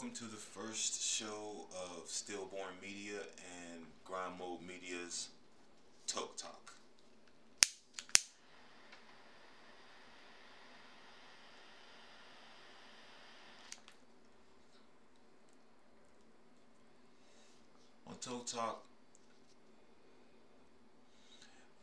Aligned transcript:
welcome 0.00 0.16
to 0.16 0.24
the 0.24 0.36
first 0.36 1.02
show 1.02 1.66
of 1.72 2.08
Stillborn 2.08 2.72
Media 2.80 3.18
and 3.18 3.82
Grind 4.02 4.38
Mode 4.38 4.60
Media's 4.66 5.28
Toke 6.06 6.38
Talk. 6.38 6.72
On 18.06 18.14
Toke 18.22 18.46
Talk, 18.46 18.82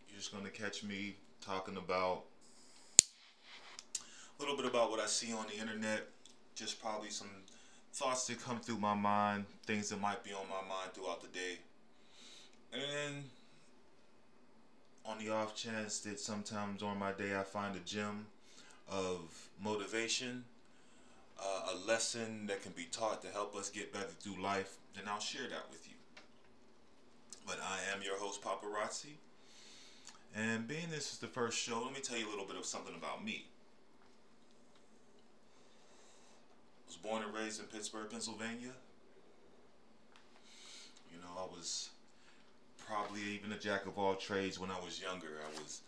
you're 0.10 0.18
just 0.18 0.32
going 0.32 0.44
to 0.44 0.50
catch 0.50 0.84
me 0.84 1.18
talking 1.40 1.78
about 1.78 2.24
a 4.40 4.42
little 4.42 4.58
bit 4.58 4.66
about 4.66 4.90
what 4.90 5.00
I 5.00 5.06
see 5.06 5.32
on 5.34 5.46
the 5.54 5.62
internet, 5.62 6.08
just 6.56 6.82
probably 6.82 7.12
some 7.12 7.28
thoughts 7.98 8.28
that 8.28 8.44
come 8.44 8.60
through 8.60 8.78
my 8.78 8.94
mind, 8.94 9.46
things 9.66 9.90
that 9.90 10.00
might 10.00 10.24
be 10.24 10.32
on 10.32 10.48
my 10.48 10.62
mind 10.70 10.94
throughout 10.94 11.20
the 11.20 11.28
day. 11.30 11.58
And 12.72 13.24
on 15.04 15.18
the 15.18 15.32
off 15.32 15.56
chance 15.56 16.00
that 16.02 16.20
sometimes 16.20 16.80
during 16.80 17.00
my 17.00 17.12
day 17.12 17.36
I 17.36 17.42
find 17.42 17.76
a 17.76 17.80
gem 17.80 18.28
of 18.88 19.50
motivation, 19.64 20.44
uh, 21.42 21.74
a 21.74 21.88
lesson 21.88 22.46
that 22.46 22.62
can 22.62 22.72
be 22.74 22.86
taught 22.92 23.24
to 23.24 23.30
help 23.30 23.56
us 23.56 23.70
get 23.72 23.92
better 23.92 24.06
through 24.20 24.44
life, 24.44 24.78
then 24.96 25.06
I'll 25.08 25.20
share 25.20 25.50
that 25.50 25.66
with 25.72 25.88
you. 25.88 25.96
But 27.48 27.58
I 27.64 27.96
am 27.96 28.04
your 28.04 28.20
host, 28.20 28.44
Papa 28.44 28.68
Rotsi. 28.68 29.16
And 30.36 30.68
being 30.68 30.92
this 30.92 31.14
is 31.14 31.18
the 31.18 31.28
first 31.28 31.58
show, 31.58 31.82
let 31.84 31.94
me 31.94 32.02
tell 32.02 32.18
you 32.18 32.28
a 32.28 32.30
little 32.30 32.46
bit 32.46 32.58
of 32.58 32.66
something 32.66 32.94
about 32.96 33.26
me. 33.26 33.46
Was 36.98 37.12
born 37.12 37.24
and 37.24 37.34
raised 37.34 37.60
in 37.60 37.66
Pittsburgh, 37.68 38.10
Pennsylvania. 38.10 38.72
You 41.12 41.20
know, 41.20 41.28
I 41.38 41.44
was 41.56 41.90
probably 42.88 43.22
even 43.34 43.52
a 43.52 43.58
jack 43.58 43.86
of 43.86 43.98
all 43.98 44.16
trades 44.16 44.60
when 44.60 44.72
I 44.72 44.80
was 44.84 45.02
younger. 45.02 45.40
I 45.44 45.62
was 45.62 45.82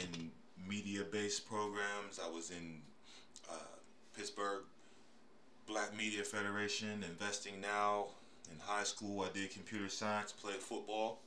in 0.00 0.30
media-based 0.68 1.48
programs. 1.48 2.20
I 2.22 2.28
was 2.28 2.50
in 2.50 2.80
uh, 3.50 3.54
Pittsburgh 4.16 4.62
Black 5.66 5.96
Media 5.96 6.22
Federation, 6.22 7.04
Investing 7.08 7.60
Now. 7.60 8.06
In 8.50 8.58
high 8.60 8.84
school, 8.84 9.22
I 9.22 9.28
did 9.36 9.50
computer 9.50 9.88
science, 9.88 10.32
played 10.32 10.56
football. 10.56 11.20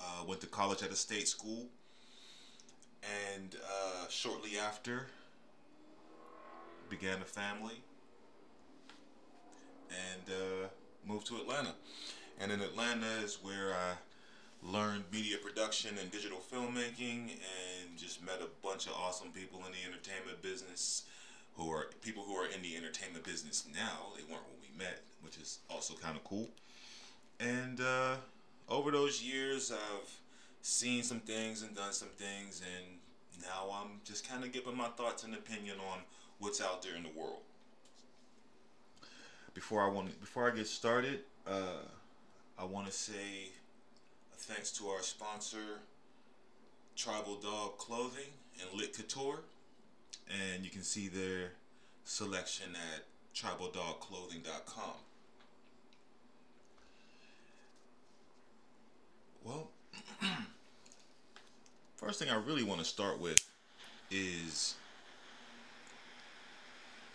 Uh, 0.00 0.24
went 0.26 0.40
to 0.40 0.46
college 0.46 0.82
at 0.82 0.90
a 0.90 0.96
state 0.96 1.28
school. 1.28 1.66
And 3.34 3.56
uh, 3.56 4.08
shortly 4.08 4.58
after, 4.58 5.06
began 6.92 7.22
a 7.22 7.24
family, 7.24 7.80
and 9.88 10.24
uh, 10.28 10.68
moved 11.08 11.26
to 11.26 11.36
Atlanta. 11.36 11.72
And 12.38 12.52
in 12.52 12.60
Atlanta 12.60 13.06
is 13.24 13.38
where 13.42 13.72
I 13.72 13.94
learned 14.62 15.04
media 15.10 15.38
production 15.38 15.96
and 15.98 16.10
digital 16.10 16.38
filmmaking, 16.38 17.30
and 17.30 17.96
just 17.96 18.22
met 18.22 18.40
a 18.42 18.66
bunch 18.66 18.86
of 18.86 18.92
awesome 18.92 19.30
people 19.30 19.60
in 19.60 19.72
the 19.72 19.82
entertainment 19.88 20.42
business, 20.42 21.04
who 21.56 21.72
are 21.72 21.86
people 22.02 22.24
who 22.24 22.34
are 22.34 22.46
in 22.46 22.60
the 22.60 22.76
entertainment 22.76 23.24
business 23.24 23.64
now. 23.72 24.12
They 24.14 24.24
weren't 24.30 24.44
when 24.44 24.60
we 24.60 24.78
met, 24.78 25.00
which 25.22 25.38
is 25.38 25.60
also 25.70 25.94
kind 25.94 26.14
of 26.14 26.24
cool. 26.24 26.50
And 27.40 27.80
uh, 27.80 28.16
over 28.68 28.90
those 28.90 29.22
years, 29.22 29.72
I've 29.72 30.10
seen 30.60 31.02
some 31.02 31.20
things 31.20 31.62
and 31.62 31.74
done 31.74 31.94
some 31.94 32.12
things, 32.18 32.60
and 32.60 32.84
now 33.40 33.70
I'm 33.72 34.00
just 34.04 34.28
kind 34.28 34.44
of 34.44 34.52
giving 34.52 34.76
my 34.76 34.88
thoughts 34.88 35.24
and 35.24 35.34
opinion 35.34 35.78
on 35.90 36.00
what's 36.38 36.60
out 36.60 36.82
there 36.82 36.94
in 36.96 37.02
the 37.02 37.10
world. 37.10 37.40
Before 39.54 39.82
I 39.82 39.88
want 39.88 40.18
before 40.20 40.50
I 40.50 40.54
get 40.54 40.66
started, 40.66 41.20
uh, 41.46 41.84
I 42.58 42.64
want 42.64 42.86
to 42.86 42.92
say 42.92 43.50
thanks 44.36 44.72
to 44.72 44.88
our 44.88 45.02
sponsor, 45.02 45.80
Tribal 46.96 47.36
Dog 47.36 47.78
Clothing 47.78 48.32
and 48.60 48.78
Lit 48.78 48.96
Couture, 48.96 49.40
and 50.28 50.64
you 50.64 50.70
can 50.70 50.82
see 50.82 51.08
their 51.08 51.52
selection 52.04 52.74
at 52.74 53.04
tribaldogclothing.com. 53.34 54.94
Well, 59.44 59.68
first 61.96 62.18
thing 62.18 62.30
I 62.30 62.36
really 62.36 62.62
want 62.62 62.80
to 62.80 62.86
start 62.86 63.20
with 63.20 63.38
is 64.10 64.74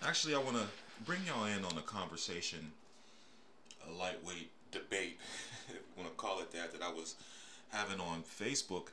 Actually, 0.04 0.36
I 0.36 0.38
want 0.38 0.58
to 0.58 0.66
bring 1.06 1.22
y'all 1.26 1.46
in 1.46 1.66
on 1.66 1.78
a 1.78 1.82
conversation, 1.82 2.72
a 3.88 3.92
lightweight 3.92 4.52
debate, 4.72 5.18
if 5.68 5.74
you 5.74 5.80
want 5.98 6.10
to 6.10 6.16
call 6.16 6.40
it 6.40 6.52
that, 6.52 6.72
that 6.72 6.82
I 6.84 6.92
was 6.92 7.16
having 7.70 8.00
on 8.00 8.22
Facebook. 8.22 8.88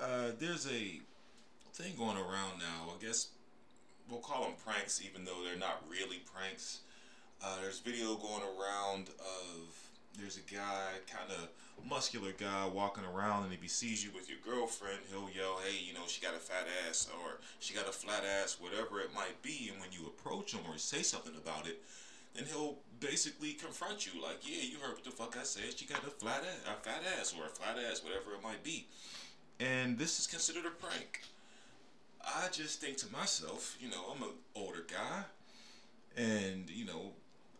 Uh, 0.00 0.32
there's 0.38 0.66
a 0.66 1.00
thing 1.72 1.92
going 1.96 2.16
around 2.16 2.58
now. 2.58 2.92
I 2.94 3.04
guess 3.04 3.28
we'll 4.10 4.20
call 4.20 4.42
them 4.42 4.54
pranks, 4.64 5.00
even 5.04 5.24
though 5.24 5.44
they're 5.44 5.58
not 5.58 5.84
really 5.88 6.20
pranks. 6.34 6.80
Uh, 7.42 7.56
there's 7.62 7.78
video 7.78 8.16
going 8.16 8.42
around 8.42 9.10
of 9.20 9.87
there's 10.16 10.36
a 10.36 10.54
guy, 10.54 10.98
kind 11.10 11.30
of 11.30 11.48
muscular 11.86 12.32
guy, 12.32 12.66
walking 12.66 13.04
around, 13.04 13.44
and 13.44 13.52
if 13.52 13.62
he 13.62 13.68
sees 13.68 14.04
you 14.04 14.10
with 14.12 14.28
your 14.28 14.38
girlfriend, 14.44 14.98
he'll 15.10 15.30
yell, 15.30 15.58
"Hey, 15.58 15.78
you 15.78 15.94
know, 15.94 16.06
she 16.06 16.20
got 16.20 16.34
a 16.34 16.38
fat 16.38 16.66
ass, 16.88 17.08
or 17.22 17.38
she 17.60 17.74
got 17.74 17.88
a 17.88 17.92
flat 17.92 18.24
ass, 18.24 18.58
whatever 18.58 19.00
it 19.00 19.14
might 19.14 19.40
be." 19.42 19.68
And 19.70 19.80
when 19.80 19.92
you 19.92 20.06
approach 20.06 20.52
him 20.52 20.60
or 20.68 20.78
say 20.78 21.02
something 21.02 21.36
about 21.36 21.66
it, 21.66 21.82
then 22.34 22.46
he'll 22.46 22.78
basically 23.00 23.52
confront 23.54 24.06
you, 24.06 24.20
like, 24.20 24.40
"Yeah, 24.42 24.62
you 24.62 24.78
heard 24.78 24.94
what 24.94 25.04
the 25.04 25.10
fuck 25.10 25.36
I 25.36 25.44
said. 25.44 25.78
She 25.78 25.86
got 25.86 26.04
a 26.06 26.10
flat 26.10 26.44
ass, 26.44 26.60
a 26.66 26.82
fat 26.82 27.02
ass, 27.18 27.34
or 27.34 27.46
a 27.46 27.50
flat 27.50 27.78
ass, 27.78 28.02
whatever 28.02 28.34
it 28.34 28.42
might 28.42 28.62
be." 28.64 28.86
And 29.60 29.98
this 29.98 30.18
is 30.18 30.26
considered 30.26 30.66
a 30.66 30.70
prank. 30.70 31.22
I 32.24 32.48
just 32.48 32.80
think 32.80 32.96
to 32.98 33.12
myself, 33.12 33.76
you 33.80 33.88
know, 33.88 34.12
I'm 34.12 34.22
an 34.22 34.34
older 34.54 34.84
guy, 34.86 35.24
and 36.16 36.68
you 36.68 36.84
know, 36.84 37.14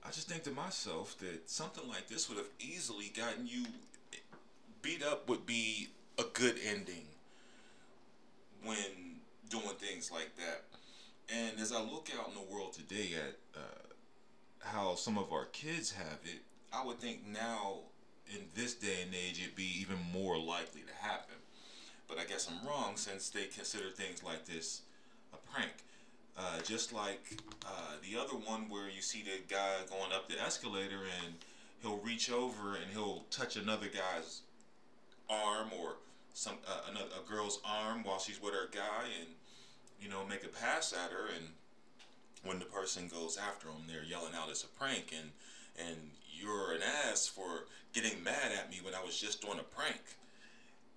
I 0.05 0.11
just 0.11 0.28
think 0.39 0.57
to 0.57 0.63
myself 0.63 1.17
that 1.19 1.51
something 1.51 1.89
like 1.89 2.09
this 2.09 2.29
would 2.29 2.39
have 2.39 2.49
easily 2.61 3.11
gotten 3.17 3.47
you 3.47 3.65
beat 4.83 5.03
up 5.03 5.29
would 5.29 5.45
be 5.45 5.89
a 6.19 6.23
good 6.33 6.57
ending 6.65 7.07
when 8.63 8.77
doing 9.49 9.65
things 9.79 10.13
like 10.13 10.31
that. 10.37 10.63
And 11.29 11.59
as 11.61 11.73
I 11.73 11.81
look 11.81 12.11
out 12.17 12.29
in 12.29 12.35
the 12.35 12.55
world 12.55 12.73
today 12.73 13.15
at 13.17 13.61
uh, 13.61 13.95
how 14.61 14.95
some 14.95 15.19
of 15.19 15.33
our 15.33 15.47
kids 15.47 15.93
have 15.93 16.21
it, 16.25 16.41
I 16.73 16.85
would 16.85 16.99
think 17.01 17.27
now 17.27 17.79
in 18.29 18.43
this 18.55 18.75
day 18.75 19.03
and 19.05 19.15
age 19.15 19.41
it'd 19.43 19.57
be 19.57 19.81
even 19.81 19.97
more 20.13 20.39
likely 20.39 20.83
to 20.83 21.05
happen. 21.09 21.37
But 22.07 22.19
I 22.19 22.25
guess 22.25 22.49
I'm 22.49 22.67
wrong 22.67 22.97
since 22.97 23.29
they 23.29 23.47
consider 23.47 23.91
things 23.91 24.23
like 24.23 24.45
this 24.47 24.83
a 25.33 25.37
prank. 25.53 25.73
Uh, 26.39 26.61
just 26.63 26.93
like 26.93 27.37
uh, 27.67 27.95
the 28.09 28.17
other 28.17 28.37
one 28.37 28.69
where 28.69 28.89
you 28.89 29.03
see 29.03 29.25
the 29.25 29.53
guy 29.53 29.75
going 29.91 30.13
up 30.13 30.29
the 30.29 30.41
escalator 30.41 31.01
and 31.25 31.35
he'll 31.83 31.99
reach 31.99 32.31
over 32.31 32.77
and 32.77 32.93
he'll 32.93 33.25
touch 33.31 33.57
another 33.57 33.87
guy's 33.87 34.43
arm 35.29 35.69
or 35.81 35.97
some 36.35 36.55
uh, 36.69 36.83
another 36.91 37.09
a 37.21 37.29
girl's 37.29 37.61
arm 37.65 38.05
while 38.05 38.21
she's 38.21 38.41
with 38.41 38.55
her 38.55 38.69
guy 38.73 39.07
and 39.19 39.29
you 40.01 40.09
know 40.09 40.25
make 40.29 40.45
a 40.45 40.49
pass 40.49 40.93
at 40.93 41.11
her. 41.11 41.27
And 41.37 41.49
when 42.45 42.61
the 42.61 42.67
person 42.67 43.09
goes 43.09 43.37
after 43.37 43.67
him 43.67 43.83
they're 43.89 44.05
yelling 44.05 44.35
out 44.37 44.49
it's 44.49 44.63
a 44.63 44.69
prank 44.69 45.13
and 45.19 45.31
and 45.77 45.97
you're 46.33 46.73
an 46.73 46.83
ass 46.83 47.27
for 47.27 47.65
getting 47.93 48.23
mad 48.23 48.53
at 48.57 48.71
me 48.71 48.79
when 48.81 48.95
I 48.95 49.05
was 49.05 49.19
just 49.21 49.43
doing 49.43 49.59
a 49.59 49.65
prank. 49.65 50.03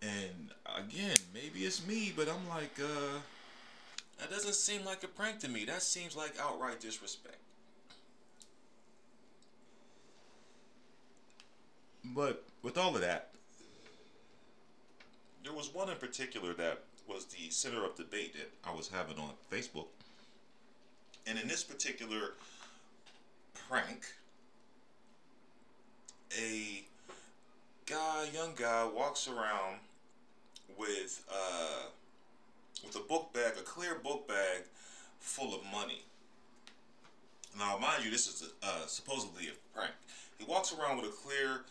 And 0.03 0.51
again 0.65 1.17
maybe 1.33 1.65
it's 1.65 1.85
me 1.87 2.13
but 2.15 2.29
I'm 2.29 2.47
like 2.47 2.79
uh 2.79 3.17
that 4.21 4.29
doesn't 4.29 4.53
seem 4.53 4.85
like 4.85 5.03
a 5.03 5.07
prank 5.07 5.39
to 5.39 5.49
me. 5.49 5.65
That 5.65 5.81
seems 5.81 6.15
like 6.15 6.33
outright 6.39 6.79
disrespect. 6.79 7.37
But 12.05 12.43
with 12.61 12.77
all 12.77 12.95
of 12.95 13.01
that, 13.01 13.31
there 15.43 15.53
was 15.53 15.73
one 15.73 15.89
in 15.89 15.97
particular 15.97 16.53
that 16.53 16.83
was 17.07 17.25
the 17.25 17.49
center 17.49 17.83
of 17.83 17.95
debate 17.95 18.33
that 18.33 18.51
I 18.63 18.75
was 18.75 18.87
having 18.87 19.17
on 19.17 19.31
Facebook. 19.51 19.87
And 21.25 21.39
in 21.39 21.47
this 21.47 21.63
particular 21.63 22.33
prank, 23.67 24.05
a 26.39 26.83
guy, 27.85 28.27
young 28.33 28.53
guy, 28.55 28.85
walks 28.85 29.27
around 29.27 29.77
with 30.77 31.23
uh, 31.31 31.85
with 32.83 32.95
a 32.95 32.99
book 32.99 33.33
bag, 33.33 33.53
a 33.57 33.61
clear 33.61 33.95
book 33.95 34.27
bag 34.27 34.63
full 35.19 35.53
of 35.53 35.63
money. 35.71 36.03
Now, 37.57 37.77
mind 37.77 38.05
you, 38.05 38.11
this 38.11 38.27
is 38.27 38.49
a, 38.63 38.65
uh, 38.65 38.87
supposedly 38.87 39.47
a 39.47 39.77
prank. 39.77 39.91
He 40.37 40.45
walks 40.45 40.73
around 40.73 40.97
with 40.97 41.05
a 41.07 41.13
clear 41.13 41.61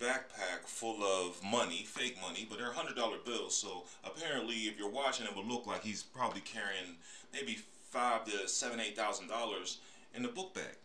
backpack 0.00 0.66
full 0.66 1.02
of 1.02 1.42
money, 1.42 1.84
fake 1.86 2.16
money, 2.20 2.46
but 2.48 2.58
they're 2.58 2.72
hundred 2.72 2.96
dollar 2.96 3.16
bills. 3.24 3.56
So 3.56 3.84
apparently, 4.04 4.54
if 4.54 4.78
you're 4.78 4.90
watching, 4.90 5.26
it 5.26 5.34
would 5.36 5.46
look 5.46 5.66
like 5.66 5.82
he's 5.82 6.02
probably 6.02 6.40
carrying 6.40 6.96
maybe 7.32 7.58
five 7.90 8.24
to 8.26 8.48
seven, 8.48 8.80
eight 8.80 8.96
thousand 8.96 9.28
dollars 9.28 9.78
in 10.14 10.22
the 10.22 10.28
book 10.28 10.54
bag. 10.54 10.76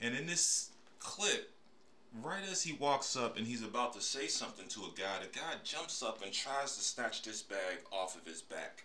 And 0.00 0.16
in 0.16 0.26
this 0.26 0.70
clip, 0.98 1.50
right 2.22 2.42
as 2.50 2.62
he 2.62 2.72
walks 2.74 3.16
up 3.16 3.36
and 3.36 3.46
he's 3.46 3.62
about 3.62 3.92
to 3.94 4.00
say 4.00 4.26
something 4.26 4.68
to 4.68 4.80
a 4.80 4.98
guy, 4.98 5.18
the 5.20 5.38
guy 5.38 5.54
jumps 5.64 6.02
up 6.02 6.22
and 6.22 6.32
tries 6.32 6.76
to 6.76 6.82
snatch 6.82 7.22
this 7.22 7.42
bag 7.42 7.78
off 7.92 8.16
of 8.16 8.26
his 8.26 8.42
back. 8.42 8.84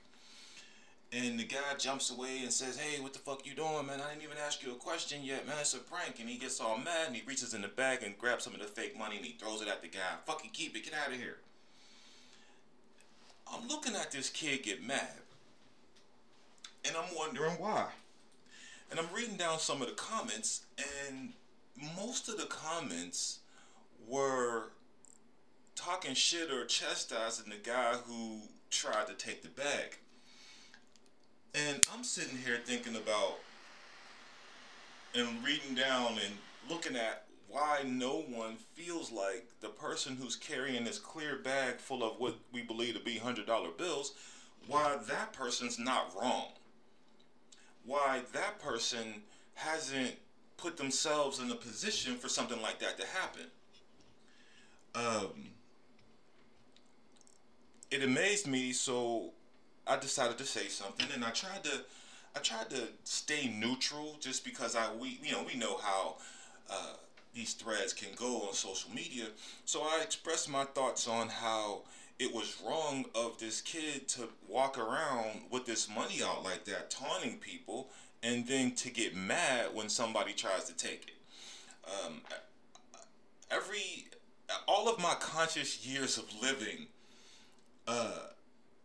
And 1.16 1.40
the 1.40 1.44
guy 1.44 1.76
jumps 1.78 2.10
away 2.10 2.40
and 2.42 2.52
says, 2.52 2.78
Hey, 2.78 3.00
what 3.00 3.14
the 3.14 3.20
fuck 3.20 3.46
you 3.46 3.54
doing, 3.54 3.86
man? 3.86 4.02
I 4.02 4.10
didn't 4.10 4.24
even 4.24 4.38
ask 4.44 4.64
you 4.64 4.72
a 4.72 4.76
question 4.76 5.24
yet, 5.24 5.46
man. 5.46 5.58
It's 5.62 5.76
a 5.76 5.80
prank. 5.80 6.20
And 6.20 6.28
he 6.28 6.38
gets 6.38 6.60
all 6.60 6.78
mad 6.78 7.08
and 7.08 7.16
he 7.16 7.22
reaches 7.26 7.54
in 7.54 7.62
the 7.62 7.68
bag 7.68 8.02
and 8.02 8.18
grabs 8.18 8.44
some 8.44 8.54
of 8.56 8.60
the 8.60 8.66
fake 8.66 8.98
money 8.98 9.18
and 9.18 9.26
he 9.26 9.34
throws 9.34 9.62
it 9.62 9.68
at 9.68 9.82
the 9.84 9.88
guy. 9.88 10.16
Fucking 10.26 10.52
keep 10.54 10.76
it, 10.76 10.84
get 10.84 10.94
out 10.94 11.14
of 11.14 11.20
here. 11.20 11.38
I'm 13.52 13.68
looking 13.68 13.96
at 13.96 14.12
this 14.12 14.30
kid 14.30 14.64
get 14.64 14.86
mad. 14.86 15.22
And 16.86 16.96
I'm 16.98 17.16
wondering 17.16 17.54
why. 17.54 17.90
And 18.90 19.00
I'm 19.00 19.14
reading 19.14 19.38
down 19.38 19.60
some 19.60 19.82
of 19.82 19.88
the 19.88 19.96
comments, 19.96 20.66
and 21.08 21.34
most 21.96 22.30
of 22.30 22.38
the 22.38 22.46
comments 22.46 23.40
were 24.08 24.72
talking 25.76 26.14
shit 26.14 26.52
or 26.52 26.66
chastising 26.66 27.50
the 27.50 27.58
guy 27.58 27.96
who 28.06 28.42
tried 28.70 29.08
to 29.08 29.14
take 29.14 29.42
the 29.42 29.50
bag. 29.50 29.98
And 31.56 31.86
I'm 31.94 32.04
sitting 32.04 32.38
here 32.38 32.60
thinking 32.64 32.96
about 32.96 33.38
and 35.14 35.44
reading 35.44 35.76
down 35.76 36.14
and 36.14 36.34
looking 36.68 36.96
at 36.96 37.26
why 37.48 37.82
no 37.86 38.22
one 38.22 38.56
feels 38.74 39.12
like 39.12 39.46
the 39.62 39.70
person 39.70 40.16
who's 40.16 40.36
carrying 40.36 40.84
this 40.84 40.98
clear 40.98 41.38
bag 41.38 41.76
full 41.76 42.04
of 42.04 42.20
what 42.20 42.36
we 42.52 42.64
believe 42.64 42.96
to 42.96 43.00
be 43.00 43.20
$100 43.20 43.78
bills, 43.78 44.14
why 44.66 44.98
that 45.08 45.34
person's 45.34 45.78
not 45.78 46.12
wrong. 46.20 46.48
Why 47.86 48.22
that 48.34 48.60
person 48.60 49.22
hasn't 49.54 50.16
put 50.58 50.78
themselves 50.78 51.40
in 51.40 51.52
a 51.52 51.56
position 51.56 52.16
for 52.16 52.30
something 52.30 52.62
like 52.62 52.80
that 52.80 53.00
to 53.00 53.06
happen. 53.06 53.46
Um, 54.96 55.50
it 57.92 58.02
amazed 58.02 58.48
me, 58.48 58.72
so 58.72 59.34
I 59.88 59.98
decided 59.98 60.38
to 60.38 60.46
say 60.46 60.68
something, 60.68 61.08
and 61.14 61.24
I 61.24 61.32
tried 61.32 61.64
to, 61.66 61.82
I 62.36 62.40
tried 62.40 62.70
to 62.72 62.88
stay 63.04 63.48
neutral, 63.50 64.18
just 64.20 64.46
because 64.46 64.76
I 64.76 64.94
we 64.94 65.20
you 65.24 65.32
know 65.32 65.44
we 65.44 65.60
know 65.60 65.78
how 65.78 66.16
uh, 66.70 66.94
these 67.34 67.54
threads 67.54 67.94
can 67.94 68.10
go 68.16 68.42
on 68.48 68.54
social 68.54 68.92
media. 68.92 69.26
So 69.66 69.82
I 69.82 70.02
expressed 70.04 70.50
my 70.50 70.66
thoughts 70.66 71.08
on 71.08 71.30
how 71.30 71.82
it 72.20 72.34
was 72.34 72.62
wrong 72.66 73.06
of 73.16 73.40
this 73.40 73.62
kid 73.62 74.08
to 74.10 74.30
walk 74.48 74.78
around 74.78 75.42
with 75.50 75.66
this 75.66 75.90
money 75.90 76.22
out 76.24 76.44
like 76.44 76.64
that, 76.66 76.90
taunting 76.90 77.38
people, 77.38 77.90
and 78.22 78.48
then 78.48 78.72
to 78.76 78.90
get 78.90 79.16
mad 79.16 79.68
when 79.74 79.90
somebody 79.90 80.34
tries 80.34 80.66
to 80.66 80.76
take 80.76 81.08
it. 81.08 82.06
Um, 82.06 82.22
every 83.52 84.08
all 84.68 84.88
of 84.88 85.00
my 85.00 85.16
conscious 85.20 85.86
years 85.86 86.18
of 86.18 86.26
living, 86.42 86.88
uh, 87.88 88.28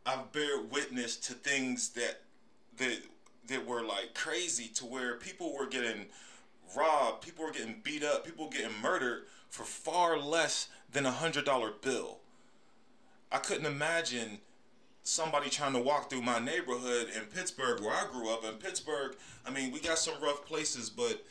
I've 0.08 0.32
bear 0.32 0.62
witness 0.62 1.16
to 1.16 1.34
things 1.34 1.90
that 1.90 2.22
that 2.78 2.98
that 3.48 3.66
were 3.66 3.82
like 3.82 4.14
crazy 4.14 4.68
to 4.68 4.86
where 4.86 5.16
people 5.16 5.54
were 5.54 5.66
getting 5.66 6.06
robbed, 6.74 7.22
people 7.22 7.44
were 7.44 7.52
getting 7.52 7.80
beat 7.82 8.02
up, 8.02 8.24
people 8.24 8.46
were 8.46 8.50
getting 8.50 8.80
murdered 8.82 9.24
for 9.50 9.64
far 9.64 10.18
less 10.18 10.68
than 10.90 11.04
a 11.04 11.10
hundred 11.10 11.44
dollar 11.44 11.72
bill. 11.82 12.18
I 13.30 13.36
couldn't 13.36 13.66
imagine 13.66 14.38
somebody 15.02 15.50
trying 15.50 15.74
to 15.74 15.80
walk 15.80 16.08
through 16.08 16.22
my 16.22 16.38
neighborhood 16.38 17.08
in 17.14 17.24
Pittsburgh, 17.24 17.80
where 17.80 17.92
I 17.92 18.10
grew 18.10 18.30
up. 18.30 18.44
In 18.44 18.54
Pittsburgh, 18.54 19.14
I 19.46 19.50
mean, 19.50 19.72
we 19.72 19.80
got 19.80 19.98
some 19.98 20.14
rough 20.22 20.46
places, 20.46 20.88
but 20.88 21.22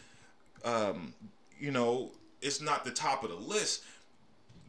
um, 0.63 1.15
you 1.59 1.71
know, 1.71 2.12
it's 2.44 2.62
not 2.62 2.85
the 2.85 2.91
top 2.91 3.23
of 3.23 3.31
the 3.31 3.35
list. 3.35 3.83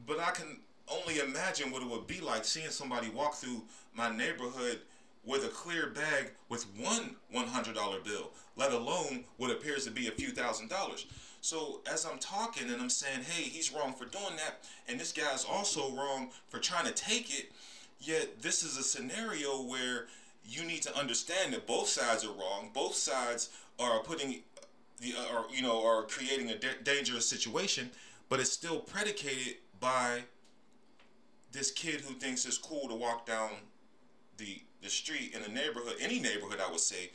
But 0.07 0.19
I 0.19 0.31
can 0.31 0.61
only 0.91 1.19
imagine 1.19 1.71
what 1.71 1.83
it 1.83 1.89
would 1.89 2.07
be 2.07 2.21
like 2.21 2.45
seeing 2.45 2.71
somebody 2.71 3.11
walk 3.11 3.35
through 3.35 3.63
my 3.99 4.17
neighborhood 4.17 4.79
with 5.25 5.45
a 5.45 5.49
clear 5.49 5.89
bag 5.89 6.31
with 6.49 6.65
one 6.79 7.17
$100 7.35 7.75
bill, 8.05 8.31
let 8.57 8.73
alone 8.73 9.25
what 9.37 9.51
appears 9.51 9.85
to 9.85 9.91
be 9.91 10.07
a 10.07 10.13
few 10.13 10.31
thousand 10.31 10.71
dollars. 10.71 11.07
So 11.41 11.81
as 11.93 12.07
I'm 12.07 12.19
talking 12.19 12.71
and 12.71 12.81
I'm 12.81 12.89
saying, 12.89 13.23
hey, 13.29 13.43
he's 13.43 13.73
wrong 13.73 13.93
for 13.93 14.07
doing 14.07 14.37
that, 14.37 14.65
and 14.89 14.99
this 14.99 15.13
guy's 15.13 15.45
also 15.45 15.95
wrong 15.95 16.31
for 16.49 16.59
trying 16.59 16.87
to 16.87 16.93
take 16.93 17.37
it, 17.37 17.53
yet 18.01 18.41
this 18.41 18.63
is 18.63 18.79
a 18.79 18.83
scenario 18.83 19.63
where 19.63 20.07
you 20.45 20.65
need 20.65 20.83
to 20.83 20.97
understand 20.97 21.53
that 21.53 21.67
both 21.67 21.89
sides 21.89 22.25
are 22.25 22.33
wrong. 22.33 22.71
Both 22.73 22.95
sides 22.95 23.51
are 23.79 24.01
putting 24.01 24.43
the, 25.01 25.15
uh, 25.15 25.37
or 25.37 25.45
you 25.55 25.63
know, 25.63 25.85
are 25.85 26.05
creating 26.05 26.51
a 26.51 26.57
dangerous 26.85 27.29
situation, 27.29 27.91
but 28.29 28.41
it's 28.41 28.53
still 28.53 28.79
predicated 28.79 29.57
by 29.79 30.23
this 31.53 31.71
kid 31.71 32.01
who 32.01 32.15
thinks 32.15 32.47
it's 32.47 32.59
cool 32.59 32.89
to 32.89 32.95
walk 32.95 33.27
down 33.27 33.51
the 34.39 34.63
the 34.83 34.89
street 34.89 35.35
in 35.35 35.43
a 35.43 35.53
neighborhood, 35.53 35.97
any 36.01 36.21
neighborhood, 36.21 36.61
I 36.65 36.71
would 36.71 36.81
say, 36.81 37.11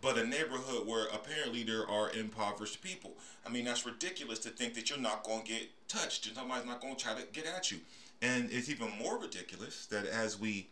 but 0.00 0.18
a 0.18 0.26
neighborhood 0.26 0.86
where 0.86 1.06
apparently 1.06 1.62
there 1.62 1.88
are 1.88 2.10
impoverished 2.10 2.82
people. 2.82 3.12
I 3.46 3.50
mean, 3.50 3.64
that's 3.64 3.86
ridiculous 3.86 4.38
to 4.40 4.50
think 4.50 4.74
that 4.74 4.90
you're 4.90 4.98
not 4.98 5.24
going 5.24 5.42
to 5.42 5.48
get 5.48 5.68
touched 5.88 6.26
and 6.26 6.36
somebody's 6.36 6.66
not 6.66 6.80
going 6.80 6.96
to 6.96 7.04
try 7.04 7.14
to 7.14 7.26
get 7.32 7.46
at 7.46 7.70
you. 7.70 7.78
And 8.20 8.50
it's 8.50 8.68
even 8.68 8.90
more 8.98 9.18
ridiculous 9.18 9.86
that 9.86 10.06
as 10.06 10.38
we 10.38 10.68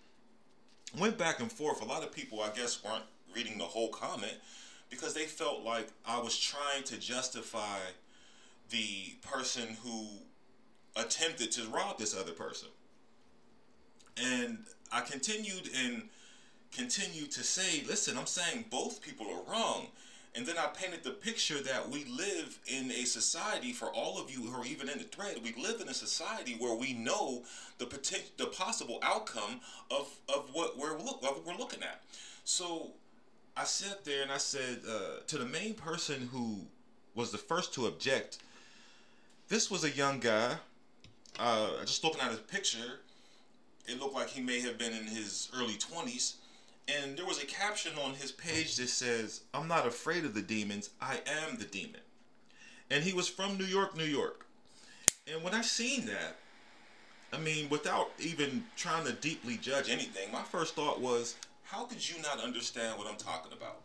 went 0.99 1.19
back 1.19 1.41
and 1.41 1.51
forth, 1.51 1.83
a 1.83 1.85
lot 1.85 2.03
of 2.03 2.13
people, 2.13 2.41
I 2.41 2.51
guess, 2.51 2.83
weren't 2.85 3.05
reading 3.35 3.59
the 3.59 3.65
whole 3.65 3.89
comment 3.89 4.35
because 4.91 5.15
they 5.15 5.25
felt 5.25 5.65
like 5.65 5.89
I 6.07 6.19
was 6.19 6.39
trying 6.39 6.85
to 6.85 6.99
justify 6.99 7.79
the 8.71 9.15
person 9.23 9.77
who 9.85 10.07
attempted 10.97 11.53
to 11.53 11.69
rob 11.69 11.99
this 11.99 12.17
other 12.17 12.33
person. 12.33 12.69
And 14.17 14.59
I 14.93 15.01
continued 15.01 15.71
and 15.85 16.09
continued 16.73 17.31
to 17.33 17.43
say, 17.43 17.85
listen, 17.87 18.17
I'm 18.17 18.27
saying 18.27 18.67
both 18.71 19.03
people 19.03 19.27
are 19.27 19.51
wrong. 19.51 19.87
And 20.35 20.45
then 20.45 20.59
I 20.59 20.67
painted 20.67 21.03
the 21.03 21.13
picture 21.13 21.63
that 21.63 21.89
we 21.89 22.05
live 22.05 22.59
in 22.67 22.91
a 22.91 23.07
society, 23.07 23.73
for 23.73 23.87
all 23.87 24.21
of 24.21 24.31
you 24.31 24.43
who 24.43 24.61
are 24.61 24.67
even 24.67 24.91
in 24.91 24.99
the 24.99 25.05
thread, 25.05 25.39
we 25.43 25.55
live 25.55 25.81
in 25.81 25.89
a 25.89 25.95
society 25.95 26.57
where 26.59 26.75
we 26.75 26.93
know 26.93 27.43
the 27.79 27.87
potential, 27.87 28.29
the 28.37 28.47
possible 28.47 28.99
outcome 29.03 29.61
of, 29.91 30.15
of 30.29 30.51
what 30.53 30.79
we're, 30.79 30.93
what 30.93 31.47
we're 31.47 31.57
looking 31.57 31.83
at. 31.83 32.03
So 32.45 32.91
I 33.57 33.65
sat 33.65 34.05
there 34.05 34.23
and 34.23 34.31
I 34.31 34.37
said 34.37 34.81
uh, 34.87 35.21
to 35.27 35.39
the 35.39 35.47
main 35.47 35.73
person 35.73 36.29
who 36.31 36.59
was 37.15 37.33
the 37.33 37.39
first 37.39 37.73
to 37.75 37.87
object, 37.87 38.39
this 39.49 39.71
was 39.71 39.85
a 39.85 39.91
young 39.91 40.21
guy. 40.21 40.57
Uh, 41.39 41.81
just 41.81 42.05
looking 42.05 42.21
at 42.21 42.31
his 42.31 42.41
picture, 42.41 43.01
it 43.87 44.01
looked 44.01 44.15
like 44.15 44.29
he 44.29 44.41
may 44.41 44.61
have 44.61 44.79
been 44.79 44.93
in 44.93 45.07
his 45.07 45.49
early 45.57 45.75
20s. 45.75 46.35
And 46.89 47.17
there 47.17 47.27
was 47.27 47.43
a 47.43 47.47
caption 47.47 47.93
on 47.99 48.15
his 48.15 48.31
page 48.33 48.77
that 48.77 48.89
says, 48.89 49.43
I'm 49.53 49.69
not 49.69 49.87
afraid 49.87 50.25
of 50.25 50.35
the 50.35 50.43
demons, 50.43 50.91
I 51.01 51.21
am 51.27 51.57
the 51.59 51.65
demon. 51.65 52.01
And 52.91 53.03
he 53.03 53.13
was 53.13 53.29
from 53.29 53.59
New 53.59 53.65
York, 53.65 53.97
New 53.97 54.05
York. 54.05 54.47
And 55.33 55.43
when 55.43 55.55
I 55.55 55.63
seen 55.63 56.07
that, 56.07 56.37
I 57.33 57.39
mean, 57.39 57.69
without 57.69 58.11
even 58.21 58.65
trying 58.77 59.05
to 59.07 59.13
deeply 59.13 59.57
judge 59.57 59.91
anything, 59.91 60.31
my 60.31 60.43
first 60.43 60.77
thought 60.77 61.01
was, 61.01 61.35
how 61.65 61.85
could 61.85 62.09
you 62.09 62.23
not 62.23 62.41
understand 62.41 62.97
what 62.97 63.09
I'm 63.09 63.17
talking 63.17 63.53
about? 63.53 63.81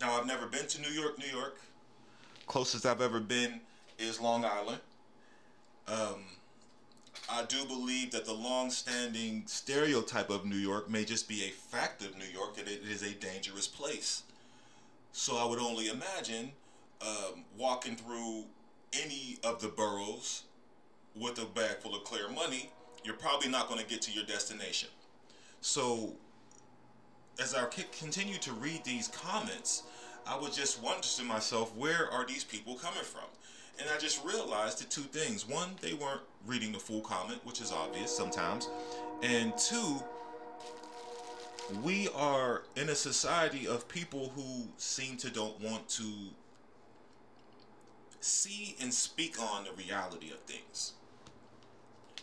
Now, 0.00 0.18
I've 0.18 0.26
never 0.26 0.46
been 0.46 0.66
to 0.66 0.80
New 0.80 0.88
York, 0.88 1.18
New 1.18 1.26
York. 1.26 1.58
Closest 2.46 2.86
I've 2.86 3.02
ever 3.02 3.20
been 3.20 3.60
is 3.98 4.20
Long 4.20 4.44
Island. 4.44 4.80
Um, 5.88 6.24
I 7.28 7.44
do 7.44 7.64
believe 7.64 8.12
that 8.12 8.24
the 8.24 8.32
long-standing 8.32 9.44
stereotype 9.46 10.30
of 10.30 10.44
New 10.44 10.56
York 10.56 10.88
may 10.88 11.04
just 11.04 11.28
be 11.28 11.44
a 11.44 11.50
fact 11.50 12.04
of 12.04 12.16
New 12.16 12.26
York 12.26 12.56
that 12.56 12.68
it 12.68 12.82
is 12.88 13.02
a 13.02 13.14
dangerous 13.14 13.66
place. 13.66 14.22
So 15.12 15.36
I 15.36 15.44
would 15.44 15.58
only 15.58 15.88
imagine 15.88 16.52
um, 17.02 17.44
walking 17.58 17.96
through 17.96 18.44
any 18.92 19.38
of 19.42 19.60
the 19.60 19.68
boroughs 19.68 20.44
with 21.16 21.38
a 21.40 21.46
bag 21.46 21.78
full 21.78 21.96
of 21.96 22.04
clear 22.04 22.28
money, 22.28 22.70
you're 23.04 23.14
probably 23.14 23.48
not 23.48 23.68
going 23.68 23.80
to 23.80 23.86
get 23.86 24.02
to 24.02 24.12
your 24.12 24.24
destination. 24.24 24.88
So 25.60 26.12
as 27.40 27.54
I 27.54 27.64
continue 27.98 28.38
to 28.38 28.52
read 28.52 28.84
these 28.84 29.08
comments, 29.08 29.82
I 30.26 30.38
would 30.38 30.52
just 30.52 30.82
wonder 30.82 31.06
to 31.06 31.24
myself, 31.24 31.74
where 31.76 32.10
are 32.10 32.26
these 32.26 32.44
people 32.44 32.74
coming 32.74 33.04
from? 33.04 33.24
And 33.78 33.88
I 33.94 33.98
just 33.98 34.24
realized 34.24 34.80
the 34.80 34.84
two 34.84 35.02
things. 35.02 35.48
One, 35.48 35.70
they 35.80 35.92
weren't 35.94 36.22
reading 36.46 36.72
the 36.72 36.78
full 36.78 37.02
comment, 37.02 37.40
which 37.44 37.60
is 37.60 37.72
obvious 37.72 38.14
sometimes. 38.14 38.68
And 39.22 39.56
two, 39.58 40.02
we 41.82 42.08
are 42.14 42.62
in 42.76 42.88
a 42.88 42.94
society 42.94 43.66
of 43.66 43.88
people 43.88 44.32
who 44.34 44.68
seem 44.78 45.16
to 45.18 45.30
don't 45.30 45.60
want 45.60 45.88
to 45.90 46.04
see 48.20 48.76
and 48.80 48.92
speak 48.92 49.40
on 49.40 49.64
the 49.64 49.72
reality 49.72 50.30
of 50.30 50.38
things. 50.40 50.94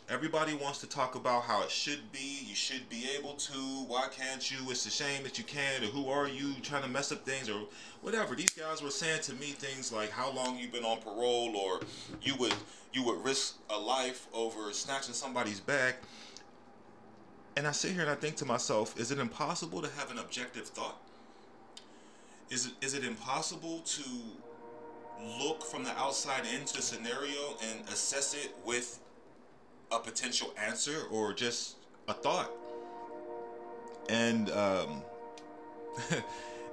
Everybody 0.09 0.53
wants 0.53 0.79
to 0.79 0.87
talk 0.87 1.15
about 1.15 1.43
how 1.43 1.63
it 1.63 1.71
should 1.71 2.11
be. 2.11 2.39
You 2.45 2.55
should 2.55 2.89
be 2.89 3.07
able 3.17 3.33
to. 3.35 3.53
Why 3.87 4.07
can't 4.11 4.51
you? 4.51 4.57
It's 4.69 4.85
a 4.85 4.91
shame 4.91 5.23
that 5.23 5.37
you 5.37 5.45
can't. 5.45 5.81
Or 5.81 5.87
who 5.87 6.09
are 6.09 6.27
you 6.27 6.55
trying 6.61 6.83
to 6.83 6.89
mess 6.89 7.11
up 7.13 7.25
things 7.25 7.49
or 7.49 7.61
whatever. 8.01 8.35
These 8.35 8.49
guys 8.49 8.83
were 8.83 8.91
saying 8.91 9.21
to 9.23 9.33
me 9.33 9.47
things 9.47 9.93
like 9.93 10.11
how 10.11 10.29
long 10.31 10.57
you've 10.57 10.73
been 10.73 10.83
on 10.83 10.99
parole 10.99 11.55
or 11.55 11.79
you 12.21 12.35
would 12.35 12.53
you 12.91 13.03
would 13.03 13.23
risk 13.23 13.55
a 13.69 13.79
life 13.79 14.27
over 14.33 14.73
snatching 14.73 15.13
somebody's 15.13 15.61
bag. 15.61 15.95
And 17.55 17.65
I 17.65 17.71
sit 17.71 17.91
here 17.91 18.01
and 18.01 18.09
I 18.09 18.15
think 18.15 18.35
to 18.37 18.45
myself, 18.45 18.99
is 18.99 19.09
it 19.11 19.19
impossible 19.19 19.81
to 19.81 19.89
have 19.97 20.11
an 20.11 20.17
objective 20.17 20.67
thought? 20.67 20.97
Is 22.49 22.65
it 22.65 22.73
is 22.81 22.93
it 22.93 23.05
impossible 23.05 23.79
to 23.79 24.03
look 25.39 25.63
from 25.63 25.85
the 25.85 25.97
outside 25.97 26.43
into 26.45 26.79
a 26.79 26.81
scenario 26.81 27.55
and 27.71 27.87
assess 27.87 28.33
it 28.33 28.53
with 28.65 28.99
a 29.93 29.99
potential 29.99 30.53
answer 30.57 31.03
or 31.11 31.33
just 31.33 31.75
a 32.07 32.13
thought? 32.13 32.51
And 34.09 34.49
um, 34.51 35.01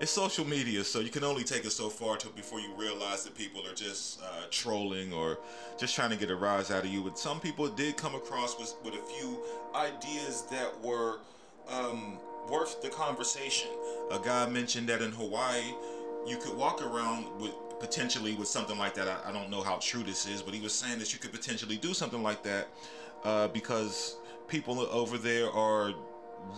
it's 0.00 0.10
social 0.10 0.46
media, 0.46 0.82
so 0.82 1.00
you 1.00 1.10
can 1.10 1.22
only 1.22 1.44
take 1.44 1.64
it 1.64 1.70
so 1.70 1.88
far 1.88 2.16
to, 2.16 2.28
before 2.30 2.60
you 2.60 2.72
realize 2.76 3.24
that 3.24 3.34
people 3.36 3.60
are 3.66 3.74
just 3.74 4.20
uh, 4.22 4.44
trolling 4.50 5.12
or 5.12 5.38
just 5.78 5.94
trying 5.94 6.10
to 6.10 6.16
get 6.16 6.30
a 6.30 6.36
rise 6.36 6.70
out 6.70 6.84
of 6.84 6.90
you. 6.90 7.02
But 7.02 7.18
some 7.18 7.38
people 7.38 7.68
did 7.68 7.96
come 7.96 8.14
across 8.14 8.58
with, 8.58 8.74
with 8.84 8.94
a 8.94 9.02
few 9.02 9.38
ideas 9.74 10.44
that 10.50 10.80
were 10.82 11.18
um, 11.68 12.18
worth 12.48 12.82
the 12.82 12.88
conversation. 12.88 13.70
A 14.10 14.18
guy 14.18 14.48
mentioned 14.48 14.88
that 14.88 15.02
in 15.02 15.12
Hawaii, 15.12 15.74
you 16.26 16.36
could 16.38 16.56
walk 16.56 16.82
around 16.82 17.26
with 17.40 17.52
potentially 17.78 18.34
with 18.34 18.48
something 18.48 18.78
like 18.78 18.94
that. 18.94 19.08
I, 19.08 19.30
I 19.30 19.32
don't 19.32 19.50
know 19.50 19.62
how 19.62 19.76
true 19.76 20.02
this 20.02 20.26
is, 20.26 20.42
but 20.42 20.52
he 20.54 20.60
was 20.60 20.72
saying 20.72 20.98
that 20.98 21.12
you 21.12 21.18
could 21.18 21.32
potentially 21.32 21.76
do 21.76 21.94
something 21.94 22.22
like 22.22 22.42
that 22.42 22.68
uh, 23.24 23.48
because 23.48 24.16
people 24.48 24.80
over 24.80 25.18
there 25.18 25.50
are 25.50 25.92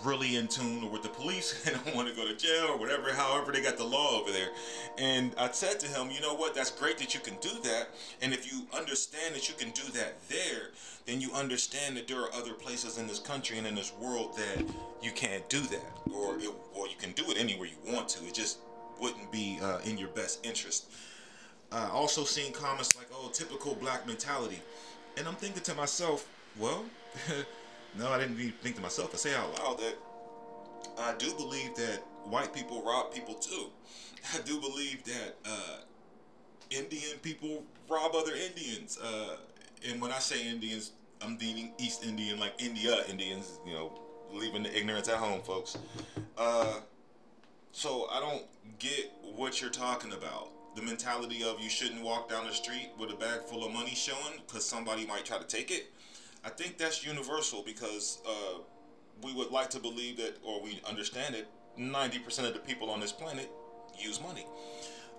really 0.04 0.36
in 0.36 0.48
tune 0.48 0.90
with 0.90 1.02
the 1.02 1.08
police 1.08 1.66
and 1.66 1.84
don't 1.84 1.94
want 1.94 2.08
to 2.08 2.14
go 2.14 2.26
to 2.26 2.34
jail 2.36 2.66
or 2.68 2.76
whatever, 2.78 3.12
however 3.12 3.52
they 3.52 3.60
got 3.60 3.76
the 3.76 3.84
law 3.84 4.20
over 4.20 4.30
there. 4.30 4.50
And 4.98 5.34
I 5.38 5.50
said 5.50 5.80
to 5.80 5.88
him, 5.88 6.10
you 6.10 6.20
know 6.20 6.34
what, 6.34 6.54
that's 6.54 6.70
great 6.70 6.98
that 6.98 7.14
you 7.14 7.20
can 7.20 7.36
do 7.40 7.50
that. 7.64 7.88
And 8.20 8.32
if 8.32 8.50
you 8.50 8.66
understand 8.76 9.34
that 9.34 9.48
you 9.48 9.54
can 9.54 9.70
do 9.70 9.90
that 9.92 10.14
there, 10.28 10.70
then 11.06 11.20
you 11.20 11.32
understand 11.32 11.96
that 11.96 12.08
there 12.08 12.20
are 12.20 12.32
other 12.32 12.54
places 12.54 12.98
in 12.98 13.06
this 13.06 13.18
country 13.18 13.58
and 13.58 13.66
in 13.66 13.74
this 13.74 13.92
world 14.00 14.36
that 14.36 14.64
you 15.02 15.10
can't 15.12 15.48
do 15.48 15.60
that. 15.60 15.92
Or, 16.14 16.36
it, 16.36 16.50
or 16.74 16.86
you 16.86 16.96
can 16.98 17.12
do 17.12 17.24
it 17.30 17.38
anywhere 17.38 17.68
you 17.68 17.92
want 17.92 18.08
to. 18.10 18.24
It 18.24 18.34
just 18.34 18.58
wouldn't 19.00 19.30
be 19.32 19.58
uh, 19.62 19.78
in 19.84 19.98
your 19.98 20.08
best 20.08 20.44
interest. 20.46 20.92
Uh, 21.72 21.88
also 21.92 22.22
seeing 22.22 22.52
comments 22.52 22.96
like, 22.96 23.08
oh, 23.12 23.30
typical 23.32 23.74
black 23.74 24.06
mentality. 24.06 24.60
And 25.16 25.26
I'm 25.26 25.34
thinking 25.34 25.62
to 25.62 25.74
myself, 25.74 26.28
well, 26.58 26.84
No, 27.98 28.10
I 28.10 28.18
didn't 28.18 28.38
even 28.40 28.52
think 28.52 28.76
to 28.76 28.82
myself. 28.82 29.10
I 29.12 29.16
say 29.16 29.34
out 29.34 29.58
loud 29.58 29.78
that 29.78 29.98
I 30.98 31.14
do 31.18 31.32
believe 31.34 31.74
that 31.76 32.02
white 32.24 32.54
people 32.54 32.82
rob 32.82 33.12
people 33.12 33.34
too. 33.34 33.66
I 34.34 34.38
do 34.42 34.60
believe 34.60 35.04
that 35.04 35.36
uh, 35.44 35.78
Indian 36.70 37.18
people 37.20 37.64
rob 37.88 38.14
other 38.14 38.32
Indians. 38.34 38.98
Uh, 38.98 39.36
and 39.88 40.00
when 40.00 40.10
I 40.10 40.20
say 40.20 40.48
Indians, 40.48 40.92
I'm 41.20 41.36
meaning 41.36 41.72
East 41.78 42.04
Indian, 42.04 42.40
like 42.40 42.54
India 42.58 43.04
Indians. 43.10 43.58
You 43.66 43.74
know, 43.74 43.92
leaving 44.32 44.62
the 44.62 44.76
ignorance 44.76 45.08
at 45.08 45.16
home, 45.16 45.42
folks. 45.42 45.76
Uh, 46.38 46.80
so 47.72 48.08
I 48.10 48.20
don't 48.20 48.44
get 48.78 49.12
what 49.36 49.60
you're 49.60 49.70
talking 49.70 50.12
about. 50.12 50.48
The 50.76 50.82
mentality 50.82 51.44
of 51.44 51.60
you 51.60 51.68
shouldn't 51.68 52.02
walk 52.02 52.30
down 52.30 52.46
the 52.46 52.54
street 52.54 52.92
with 52.98 53.10
a 53.10 53.16
bag 53.16 53.42
full 53.42 53.66
of 53.66 53.72
money 53.74 53.94
showing 53.94 54.40
because 54.46 54.64
somebody 54.64 55.04
might 55.04 55.26
try 55.26 55.36
to 55.36 55.44
take 55.46 55.70
it. 55.70 55.92
I 56.44 56.48
think 56.48 56.78
that's 56.78 57.04
universal 57.06 57.62
because 57.62 58.18
uh, 58.26 58.58
we 59.22 59.32
would 59.32 59.50
like 59.50 59.70
to 59.70 59.78
believe 59.78 60.16
that, 60.16 60.36
or 60.42 60.60
we 60.60 60.80
understand 60.88 61.34
it, 61.34 61.46
90% 61.78 62.46
of 62.46 62.52
the 62.52 62.58
people 62.60 62.90
on 62.90 63.00
this 63.00 63.12
planet 63.12 63.50
use 63.98 64.20
money. 64.20 64.44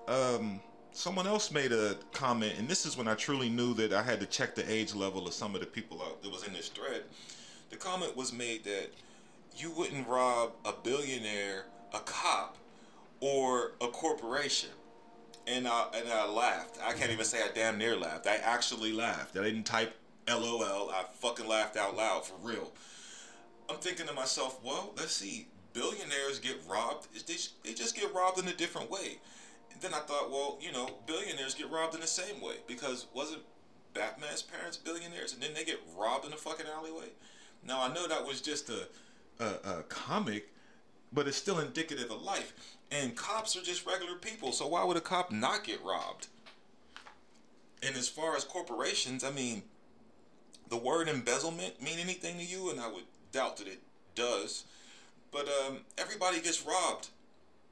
Um, 0.08 0.60
someone 0.92 1.26
else 1.26 1.52
made 1.52 1.72
a 1.72 1.96
comment, 2.12 2.56
and 2.58 2.68
this 2.68 2.86
is 2.86 2.98
when 2.98 3.08
I 3.08 3.16
truly 3.16 3.50
knew 3.50 3.74
that 3.76 3.94
I 3.94 4.04
had 4.04 4.20
to 4.20 4.26
check 4.26 4.54
the 4.56 4.70
age 4.72 4.94
level 4.94 5.26
of 5.28 5.34
some 5.34 5.56
of 5.56 5.62
the 5.62 5.68
people 5.68 6.02
out. 6.02 6.22
that 6.22 6.32
was 6.32 6.46
in 6.46 6.54
this 6.54 6.68
thread. 6.68 7.04
The 7.70 7.78
comment 7.78 8.16
was 8.16 8.34
made 8.34 8.66
that 8.66 8.90
you 9.56 9.72
wouldn't 9.72 10.08
rob 10.08 10.52
a 10.66 10.74
billionaire, 10.74 11.66
a 11.94 12.00
cop, 12.00 12.58
or 13.22 13.72
a 13.82 13.88
corporation. 13.88 14.70
And 15.48 15.68
I, 15.68 15.88
and 15.96 16.08
I 16.10 16.30
laughed. 16.30 16.80
I 16.84 16.94
can't 16.94 17.12
even 17.12 17.26
say 17.26 17.40
I 17.40 17.50
damn 17.54 17.78
near 17.78 17.98
laughed. 17.98 18.28
I 18.28 18.36
actually 18.36 18.94
laughed. 18.94 19.38
I 19.38 19.44
didn't 19.44 19.64
type 19.64 19.94
LOL. 20.28 20.90
I 20.90 21.06
fucking 21.14 21.48
laughed 21.48 21.78
out 21.78 21.96
loud 21.96 22.26
for 22.26 22.36
real. 22.42 22.72
I'm 23.70 23.78
thinking 23.78 24.08
to 24.08 24.14
myself, 24.14 24.60
well, 24.64 24.94
let's 24.98 25.14
see. 25.14 25.48
Billionaires 25.74 26.40
get 26.40 26.58
robbed. 26.68 27.08
They, 27.28 27.36
they 27.64 27.74
just 27.74 27.96
get 27.96 28.14
robbed 28.14 28.40
in 28.40 28.48
a 28.48 28.54
different 28.54 28.92
way. 28.92 29.20
And 29.72 29.82
then 29.82 29.94
I 29.94 30.00
thought, 30.00 30.30
well, 30.30 30.58
you 30.62 30.72
know, 30.72 30.88
billionaires 31.08 31.56
get 31.56 31.72
robbed 31.72 31.96
in 31.96 32.02
the 32.02 32.08
same 32.08 32.42
way 32.42 32.56
because 32.68 33.08
wasn't 33.14 33.42
Batman's 33.94 34.42
parents 34.42 34.78
billionaires 34.78 35.34
and 35.34 35.42
then 35.42 35.54
they 35.54 35.64
get 35.64 35.80
robbed 35.98 36.26
in 36.26 36.34
a 36.34 36.38
fucking 36.38 36.68
alleyway? 36.68 37.10
Now 37.66 37.82
I 37.82 37.94
know 37.94 38.08
that 38.08 38.26
was 38.26 38.42
just 38.42 38.70
a, 38.70 38.88
a, 39.40 39.80
a 39.80 39.84
comic, 39.84 40.50
but 41.12 41.28
it's 41.28 41.38
still 41.38 41.60
indicative 41.60 42.12
of 42.12 42.22
life. 42.22 42.54
And 42.92 43.16
cops 43.16 43.56
are 43.56 43.64
just 43.64 43.88
regular 43.88 44.16
people, 44.16 44.52
so 44.52 44.68
why 44.68 44.84
would 44.84 44.98
a 44.98 45.02
cop 45.02 45.32
not 45.32 45.64
get 45.64 45.84
robbed? 45.84 46.28
And 47.82 47.96
as 47.96 48.08
far 48.08 48.36
as 48.36 48.44
corporations, 48.44 49.24
I 49.24 49.32
mean, 49.32 49.64
the 50.74 50.80
word 50.80 51.08
embezzlement 51.08 51.80
mean 51.84 52.00
anything 52.00 52.36
to 52.40 52.44
you? 52.44 52.72
And 52.72 52.82
I 52.82 52.88
would 52.88 53.04
doubt 53.32 53.58
that 53.58 53.68
it 53.68 53.80
does. 54.16 54.64
But 55.32 55.48
um, 55.48 55.82
everybody 56.00 56.42
gets 56.42 56.66
robbed. 56.66 57.10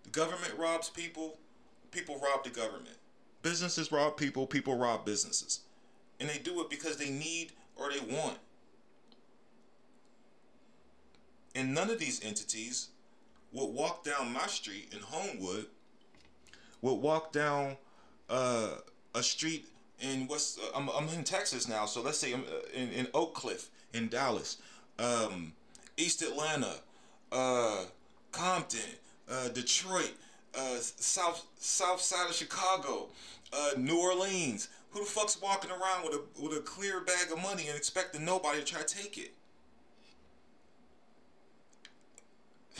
The 0.03 0.11
government 0.11 0.53
robs 0.55 0.87
people. 0.87 1.39
People 1.89 2.21
rob 2.23 2.43
the 2.43 2.51
government. 2.51 2.97
Businesses 3.41 3.91
rob 3.91 4.17
people. 4.17 4.45
People 4.45 4.77
rob 4.77 5.03
businesses. 5.03 5.61
And 6.19 6.29
they 6.29 6.37
do 6.37 6.61
it 6.61 6.69
because 6.69 6.97
they 6.97 7.09
need 7.09 7.53
or 7.75 7.89
they 7.89 8.01
want. 8.01 8.37
And 11.55 11.73
none 11.73 11.89
of 11.89 11.97
these 11.97 12.23
entities 12.23 12.89
would 13.51 13.73
walk 13.73 14.03
down 14.03 14.31
my 14.31 14.45
street 14.45 14.93
in 14.93 14.99
Homewood, 14.99 15.65
would 16.83 16.93
walk 16.93 17.31
down 17.31 17.77
uh, 18.29 18.75
a 19.15 19.23
street 19.23 19.65
in 20.01 20.27
what's 20.27 20.57
uh, 20.57 20.75
I'm, 20.75 20.89
I'm 20.89 21.07
in 21.09 21.23
Texas 21.23 21.67
now, 21.67 21.85
so 21.85 22.01
let's 22.01 22.17
say 22.17 22.33
I'm 22.33 22.41
uh, 22.41 22.69
in, 22.73 22.89
in 22.91 23.07
Oak 23.13 23.33
Cliff 23.33 23.69
in 23.93 24.09
Dallas, 24.09 24.57
um, 24.99 25.53
East 25.97 26.21
Atlanta, 26.21 26.75
uh, 27.31 27.85
Compton, 28.31 28.79
uh, 29.29 29.49
Detroit, 29.49 30.11
uh, 30.57 30.77
south 30.79 31.45
south 31.59 32.01
side 32.01 32.27
of 32.29 32.35
Chicago, 32.35 33.09
uh, 33.53 33.71
New 33.77 33.99
Orleans. 33.99 34.69
Who 34.91 34.99
the 34.99 35.05
fuck's 35.05 35.41
walking 35.41 35.71
around 35.71 36.03
with 36.03 36.13
a 36.15 36.21
with 36.41 36.57
a 36.57 36.61
clear 36.61 37.01
bag 37.01 37.31
of 37.31 37.41
money 37.41 37.67
and 37.67 37.77
expecting 37.77 38.25
nobody 38.25 38.59
to 38.59 38.65
try 38.65 38.81
to 38.81 38.95
take 38.95 39.17
it? 39.17 39.33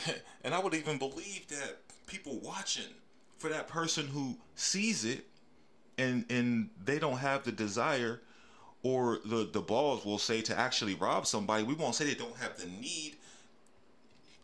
and 0.44 0.54
I 0.54 0.58
would 0.58 0.74
even 0.74 0.98
believe 0.98 1.46
that 1.48 1.78
people 2.06 2.38
watching 2.42 2.92
for 3.38 3.48
that 3.48 3.68
person 3.68 4.08
who 4.08 4.36
sees 4.54 5.04
it 5.04 5.26
and 5.98 6.24
and 6.30 6.70
they 6.84 6.98
don't 6.98 7.18
have 7.18 7.44
the 7.44 7.52
desire 7.52 8.20
or 8.82 9.20
the 9.24 9.48
the 9.52 9.60
balls 9.60 10.04
will 10.04 10.18
say 10.18 10.40
to 10.42 10.58
actually 10.58 10.94
rob 10.94 11.26
somebody. 11.26 11.64
We 11.64 11.74
won't 11.74 11.94
say 11.94 12.04
they 12.04 12.14
don't 12.14 12.36
have 12.36 12.58
the 12.58 12.66
need 12.66 13.16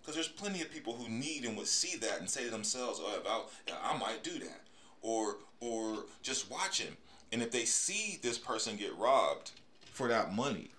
because 0.00 0.14
there's 0.14 0.28
plenty 0.28 0.62
of 0.62 0.71
people 0.73 0.95
who 0.95 1.09
need 1.09 1.45
and 1.45 1.57
would 1.57 1.67
see 1.67 1.99
that 1.99 2.21
and 2.21 2.28
say 2.31 2.45
to 2.45 2.50
themselves 2.50 3.00
oh 3.02 3.21
about 3.21 3.50
I, 3.83 3.97
might 3.99 4.23
do 4.23 4.38
that. 4.38 4.62
Or 5.02 5.37
or 5.61 6.05
just 6.23 6.50
watch 6.50 6.81
him. 6.81 6.97
And 7.33 7.43
if 7.43 7.50
they 7.50 7.64
see 7.64 8.19
this 8.23 8.38
person 8.38 8.76
get 8.76 8.97
robbed 8.97 9.50
for 9.93 10.09
that 10.09 10.33
money 10.33 10.71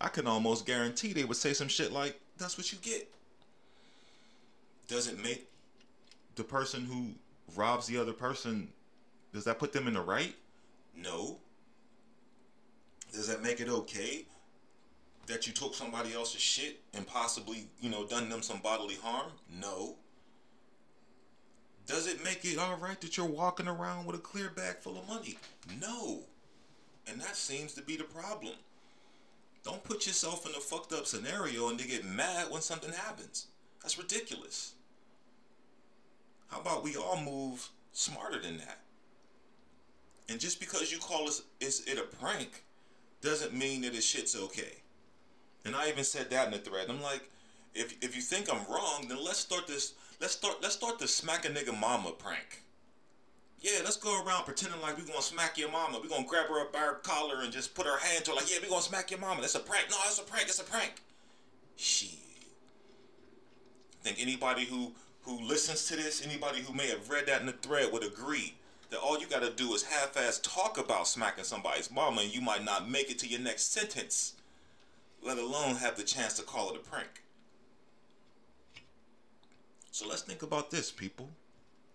i 0.00 0.08
can 0.08 0.26
almost 0.26 0.64
guarantee 0.64 1.12
they 1.12 1.24
would 1.24 1.36
say 1.36 1.52
some 1.52 1.68
shit 1.68 1.92
like 1.92 2.18
that's 2.38 2.56
what 2.56 2.72
you 2.72 2.78
get. 2.80 3.08
Does 4.86 5.08
it 5.08 5.22
make 5.22 5.48
the 6.36 6.44
person 6.44 6.84
who 6.84 7.10
robs 7.56 7.86
the 7.86 7.98
other 7.98 8.12
person 8.12 8.68
does 9.32 9.44
that 9.44 9.58
put 9.58 9.72
them 9.72 9.86
in 9.86 9.94
the 9.94 10.00
right? 10.00 10.34
No. 10.96 11.38
Does 13.12 13.28
that 13.28 13.42
make 13.42 13.60
it 13.60 13.68
okay 13.68 14.26
that 15.26 15.46
you 15.46 15.52
took 15.52 15.74
somebody 15.74 16.14
else's 16.14 16.40
shit 16.40 16.80
and 16.94 17.06
possibly, 17.06 17.68
you 17.80 17.90
know, 17.90 18.06
done 18.06 18.28
them 18.28 18.42
some 18.42 18.60
bodily 18.60 18.96
harm? 18.96 19.32
No. 19.60 19.96
Does 21.86 22.06
it 22.06 22.22
make 22.22 22.44
it 22.44 22.58
all 22.58 22.76
right 22.76 23.00
that 23.00 23.16
you're 23.16 23.26
walking 23.26 23.68
around 23.68 24.06
with 24.06 24.16
a 24.16 24.20
clear 24.20 24.50
bag 24.50 24.76
full 24.78 24.98
of 24.98 25.08
money? 25.08 25.38
No. 25.80 26.20
And 27.06 27.20
that 27.20 27.36
seems 27.36 27.72
to 27.74 27.82
be 27.82 27.96
the 27.96 28.04
problem. 28.04 28.54
Don't 29.64 29.84
put 29.84 30.06
yourself 30.06 30.46
in 30.46 30.54
a 30.54 30.60
fucked 30.60 30.92
up 30.92 31.06
scenario 31.06 31.68
and 31.68 31.78
to 31.78 31.88
get 31.88 32.04
mad 32.04 32.50
when 32.50 32.60
something 32.60 32.92
happens. 32.92 33.46
That's 33.82 33.98
ridiculous. 33.98 34.74
How 36.48 36.60
about 36.60 36.84
we 36.84 36.96
all 36.96 37.20
move 37.20 37.68
smarter 37.92 38.40
than 38.40 38.58
that? 38.58 38.80
And 40.28 40.38
just 40.38 40.60
because 40.60 40.92
you 40.92 40.98
call 40.98 41.28
it 41.60 41.98
a 41.98 42.16
prank 42.16 42.64
doesn't 43.22 43.54
mean 43.54 43.80
that 43.82 43.92
this 43.92 44.04
shit's 44.04 44.36
okay. 44.36 44.82
And 45.64 45.74
I 45.74 45.88
even 45.88 46.04
said 46.04 46.30
that 46.30 46.46
in 46.46 46.52
the 46.52 46.58
thread. 46.58 46.86
I'm 46.88 47.02
like, 47.02 47.30
if 47.74 47.96
if 48.02 48.14
you 48.14 48.22
think 48.22 48.52
I'm 48.52 48.64
wrong, 48.72 49.06
then 49.08 49.22
let's 49.22 49.38
start 49.38 49.66
this. 49.66 49.94
Let's 50.20 50.34
start. 50.34 50.56
Let's 50.62 50.74
start 50.74 50.98
the 50.98 51.08
smack 51.08 51.44
a 51.44 51.48
nigga 51.48 51.78
mama 51.78 52.12
prank. 52.12 52.62
Yeah, 53.60 53.80
let's 53.82 53.96
go 53.96 54.22
around 54.24 54.44
pretending 54.44 54.80
like 54.80 54.96
we're 54.96 55.04
gonna 55.04 55.20
smack 55.20 55.58
your 55.58 55.70
mama. 55.70 55.98
We're 56.00 56.08
gonna 56.08 56.26
grab 56.26 56.46
her 56.46 56.60
up 56.60 56.72
by 56.72 56.80
her 56.80 56.94
collar 57.02 57.42
and 57.42 57.52
just 57.52 57.74
put 57.74 57.86
our 57.86 57.98
hand 57.98 58.24
to 58.26 58.30
her 58.30 58.36
like, 58.36 58.50
yeah, 58.50 58.58
we 58.62 58.68
gonna 58.68 58.82
smack 58.82 59.10
your 59.10 59.20
mama. 59.20 59.40
That's 59.40 59.56
a 59.56 59.60
prank. 59.60 59.86
No, 59.90 59.96
that's 60.04 60.18
a 60.18 60.22
prank. 60.22 60.44
It's 60.44 60.60
a 60.60 60.64
prank. 60.64 61.02
Shit. 61.76 62.10
I 64.00 64.08
think 64.08 64.18
anybody 64.20 64.64
who 64.64 64.92
who 65.22 65.40
listens 65.42 65.86
to 65.88 65.96
this, 65.96 66.24
anybody 66.24 66.60
who 66.60 66.72
may 66.72 66.88
have 66.88 67.10
read 67.10 67.26
that 67.26 67.40
in 67.40 67.46
the 67.46 67.52
thread 67.52 67.92
would 67.92 68.04
agree 68.04 68.54
that 68.90 69.00
all 69.00 69.18
you 69.18 69.26
gotta 69.26 69.50
do 69.50 69.74
is 69.74 69.82
half-ass 69.82 70.40
talk 70.42 70.78
about 70.78 71.06
smacking 71.06 71.44
somebody's 71.44 71.90
mama 71.90 72.22
and 72.22 72.34
you 72.34 72.40
might 72.40 72.64
not 72.64 72.88
make 72.88 73.10
it 73.10 73.18
to 73.20 73.28
your 73.28 73.40
next 73.40 73.72
sentence, 73.72 74.34
let 75.22 75.38
alone 75.38 75.76
have 75.76 75.96
the 75.96 76.02
chance 76.02 76.34
to 76.34 76.42
call 76.42 76.70
it 76.70 76.76
a 76.76 76.78
prank. 76.80 77.22
So 79.90 80.06
let's 80.08 80.22
think 80.22 80.42
about 80.42 80.70
this, 80.70 80.90
people. 80.90 81.28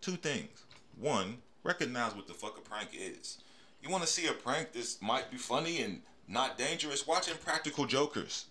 Two 0.01 0.17
things. 0.17 0.65
One, 0.99 1.37
recognize 1.63 2.13
what 2.15 2.27
the 2.27 2.33
fuck 2.33 2.57
a 2.57 2.61
prank 2.61 2.89
is. 2.93 3.37
You 3.81 3.89
want 3.89 4.03
to 4.03 4.09
see 4.09 4.27
a 4.27 4.33
prank 4.33 4.71
this 4.73 5.01
might 5.01 5.31
be 5.31 5.37
funny 5.37 5.81
and 5.81 6.01
not 6.27 6.57
dangerous? 6.57 7.07
Watch 7.07 7.29
Impractical 7.29 7.85
Jokers. 7.85 8.45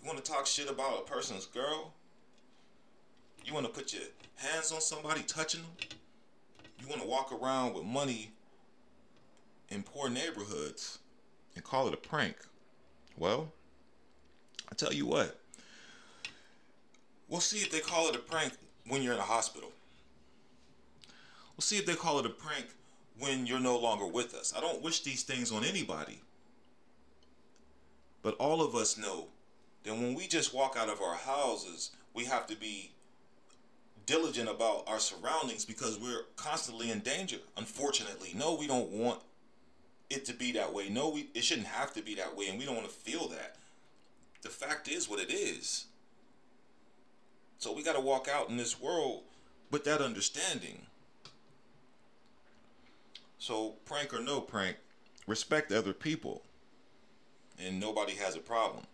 You 0.00 0.06
want 0.06 0.22
to 0.22 0.30
talk 0.30 0.46
shit 0.46 0.70
about 0.70 1.00
a 1.00 1.02
person's 1.02 1.46
girl? 1.46 1.92
You 3.44 3.52
want 3.52 3.66
to 3.66 3.72
put 3.72 3.92
your 3.92 4.02
hands 4.36 4.72
on 4.72 4.80
somebody, 4.80 5.22
touching 5.22 5.62
them? 5.62 5.88
You 6.80 6.88
want 6.88 7.02
to 7.02 7.08
walk 7.08 7.32
around 7.32 7.74
with 7.74 7.84
money 7.84 8.30
in 9.68 9.82
poor 9.82 10.08
neighborhoods 10.08 10.98
and 11.54 11.64
call 11.64 11.88
it 11.88 11.94
a 11.94 11.96
prank? 11.96 12.36
Well, 13.16 13.52
I 14.70 14.74
tell 14.74 14.92
you 14.92 15.06
what. 15.06 15.40
We'll 17.28 17.40
see 17.40 17.58
if 17.58 17.70
they 17.70 17.80
call 17.80 18.08
it 18.08 18.16
a 18.16 18.18
prank 18.18 18.52
when 18.86 19.02
you're 19.02 19.14
in 19.14 19.20
a 19.20 19.22
hospital. 19.22 19.72
We'll 21.56 21.62
see 21.62 21.78
if 21.78 21.86
they 21.86 21.94
call 21.94 22.18
it 22.18 22.26
a 22.26 22.30
prank 22.30 22.66
when 23.18 23.46
you're 23.46 23.60
no 23.60 23.78
longer 23.78 24.06
with 24.06 24.34
us. 24.34 24.52
I 24.56 24.60
don't 24.60 24.82
wish 24.82 25.02
these 25.02 25.22
things 25.22 25.52
on 25.52 25.64
anybody. 25.64 26.20
But 28.22 28.34
all 28.36 28.62
of 28.62 28.74
us 28.74 28.98
know 28.98 29.28
that 29.84 29.94
when 29.94 30.14
we 30.14 30.26
just 30.26 30.54
walk 30.54 30.76
out 30.78 30.88
of 30.88 31.00
our 31.00 31.14
houses, 31.14 31.90
we 32.12 32.24
have 32.24 32.46
to 32.48 32.56
be 32.56 32.90
diligent 34.06 34.48
about 34.48 34.84
our 34.86 34.98
surroundings 34.98 35.64
because 35.64 35.98
we're 35.98 36.24
constantly 36.36 36.90
in 36.90 37.00
danger. 37.00 37.38
Unfortunately, 37.56 38.32
no, 38.34 38.54
we 38.54 38.66
don't 38.66 38.90
want 38.90 39.20
it 40.10 40.24
to 40.26 40.34
be 40.34 40.52
that 40.52 40.72
way. 40.72 40.88
No, 40.88 41.08
we 41.08 41.28
it 41.34 41.44
shouldn't 41.44 41.66
have 41.66 41.92
to 41.94 42.02
be 42.02 42.14
that 42.16 42.36
way, 42.36 42.48
and 42.48 42.58
we 42.58 42.64
don't 42.64 42.76
want 42.76 42.88
to 42.88 42.94
feel 42.94 43.28
that. 43.28 43.56
The 44.42 44.50
fact 44.50 44.88
is 44.88 45.08
what 45.08 45.20
it 45.20 45.32
is. 45.32 45.86
So 47.58 47.72
we 47.72 47.82
got 47.82 47.94
to 47.94 48.00
walk 48.00 48.28
out 48.28 48.50
in 48.50 48.56
this 48.56 48.80
world 48.80 49.22
with 49.70 49.84
that 49.84 50.02
understanding. 50.02 50.86
So, 53.38 53.74
prank 53.84 54.14
or 54.14 54.20
no 54.20 54.40
prank, 54.40 54.76
respect 55.26 55.72
other 55.72 55.92
people. 55.92 56.42
And 57.58 57.78
nobody 57.78 58.14
has 58.14 58.36
a 58.36 58.40
problem. 58.40 58.84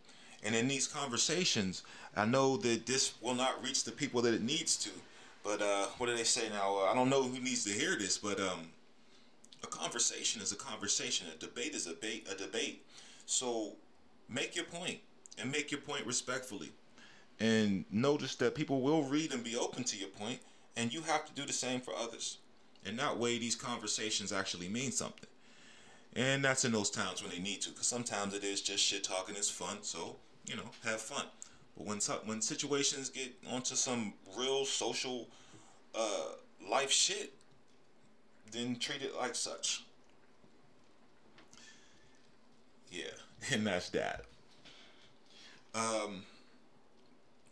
And 0.42 0.54
in 0.54 0.68
these 0.68 0.87
conversations, 0.87 1.82
I 2.16 2.25
know 2.25 2.56
that 2.59 2.87
this 2.87 3.14
will 3.20 3.35
not 3.35 3.62
reach 3.62 3.85
the 3.85 3.92
people 3.92 4.23
that 4.23 4.35
it 4.35 4.42
needs 4.42 4.76
to. 4.78 4.90
But 5.44 5.62
uh, 5.62 5.87
what 5.99 6.06
do 6.06 6.16
they 6.16 6.25
say 6.25 6.49
now? 6.50 6.78
Uh, 6.78 6.90
I 6.90 6.94
don't 6.94 7.11
know 7.11 7.23
who 7.23 7.40
needs 7.40 7.64
to 7.64 7.70
hear 7.70 7.97
this, 7.97 8.18
but 8.18 8.38
um, 8.40 8.68
a 9.62 9.66
conversation 9.66 10.42
is 10.42 10.52
a 10.52 10.56
conversation. 10.56 11.26
A 11.34 11.38
debate 11.38 11.75
is 11.75 11.86
a, 11.86 11.95
ba- 11.95 12.30
a 12.30 12.34
debate. 12.34 12.84
So 13.26 13.73
make 14.28 14.56
your 14.56 14.67
point 14.67 14.99
and 15.38 15.50
make 15.50 15.71
your 15.71 15.80
point 15.80 16.06
respectfully 16.06 16.73
and 17.38 17.86
notice 17.91 18.34
that 18.36 18.54
people 18.54 18.82
will 18.82 19.02
read 19.04 19.32
and 19.32 19.43
be 19.43 19.56
open 19.56 19.82
to 19.84 19.97
your 19.97 20.10
point, 20.10 20.41
and 20.76 20.93
you 20.93 21.00
have 21.00 21.25
to 21.25 21.32
do 21.32 21.47
the 21.47 21.52
same 21.52 21.80
for 21.80 21.95
others. 21.95 22.36
And 22.84 22.99
that 22.99 23.19
way, 23.19 23.38
these 23.38 23.56
conversations 23.56 24.32
actually 24.32 24.69
mean 24.69 24.93
something. 24.93 25.28
And 26.14 26.45
that's 26.45 26.64
in 26.64 26.73
those 26.73 26.91
times 26.91 27.23
when 27.23 27.30
they 27.30 27.38
need 27.38 27.62
to, 27.62 27.71
because 27.71 27.86
sometimes 27.86 28.34
it 28.34 28.45
is 28.45 28.60
just 28.60 28.84
shit 28.84 29.04
talking 29.04 29.36
is 29.36 29.49
fun. 29.49 29.78
So 29.82 30.17
you 30.46 30.56
know, 30.56 30.70
have 30.84 31.00
fun. 31.00 31.24
But 31.76 31.86
when 31.86 31.98
when 32.24 32.40
situations 32.42 33.08
get 33.08 33.32
onto 33.50 33.74
some 33.74 34.14
real 34.36 34.64
social 34.64 35.28
uh, 35.94 36.32
life 36.70 36.90
shit, 36.90 37.32
then 38.52 38.76
treat 38.76 39.02
it 39.02 39.16
like 39.16 39.34
such. 39.34 39.84
Yeah, 42.90 43.04
and 43.52 43.66
that's 43.66 43.90
that. 43.90 44.24
Um, 45.74 46.24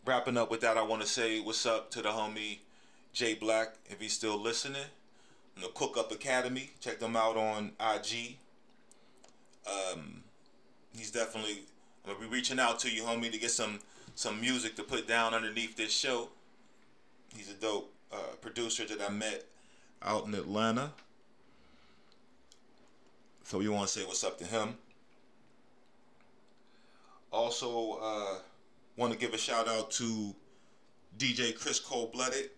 wrapping 0.05 0.37
up 0.37 0.51
with 0.51 0.61
that, 0.61 0.77
I 0.77 0.81
want 0.81 1.01
to 1.01 1.07
say 1.07 1.39
what's 1.39 1.65
up 1.65 1.89
to 1.91 2.01
the 2.01 2.09
homie 2.09 2.59
Jay 3.13 3.33
Black, 3.33 3.75
if 3.89 3.99
he's 3.99 4.13
still 4.13 4.39
listening. 4.39 4.83
The 5.59 5.67
Cook 5.67 5.97
Up 5.97 6.11
Academy, 6.11 6.71
check 6.79 6.99
them 6.99 7.15
out 7.15 7.35
on 7.35 7.71
IG. 7.79 8.37
Um, 9.67 10.23
he's 10.95 11.11
definitely. 11.11 11.63
Gonna 12.09 12.21
be 12.21 12.25
reaching 12.25 12.59
out 12.59 12.79
to 12.79 12.89
you, 12.89 13.03
homie, 13.03 13.31
to 13.31 13.37
get 13.37 13.51
some 13.51 13.79
some 14.15 14.41
music 14.41 14.75
to 14.77 14.83
put 14.83 15.07
down 15.07 15.35
underneath 15.35 15.77
this 15.77 15.91
show. 15.91 16.29
He's 17.35 17.51
a 17.51 17.53
dope 17.53 17.93
uh, 18.11 18.33
producer 18.41 18.83
that 18.87 18.99
I 18.99 19.11
met 19.11 19.45
out 20.01 20.25
in 20.25 20.33
Atlanta. 20.33 20.91
So 23.43 23.59
you 23.59 23.71
want 23.71 23.89
to 23.89 23.99
say 23.99 24.05
what's 24.07 24.23
up 24.23 24.39
to 24.39 24.45
him? 24.45 24.75
Also, 27.31 27.99
uh, 28.01 28.39
Want 28.97 29.13
to 29.13 29.19
give 29.19 29.33
a 29.33 29.37
shout 29.37 29.67
out 29.69 29.91
to 29.91 30.35
DJ 31.17 31.57
Chris 31.57 31.79
Cold 31.79 32.11
Blooded 32.11 32.49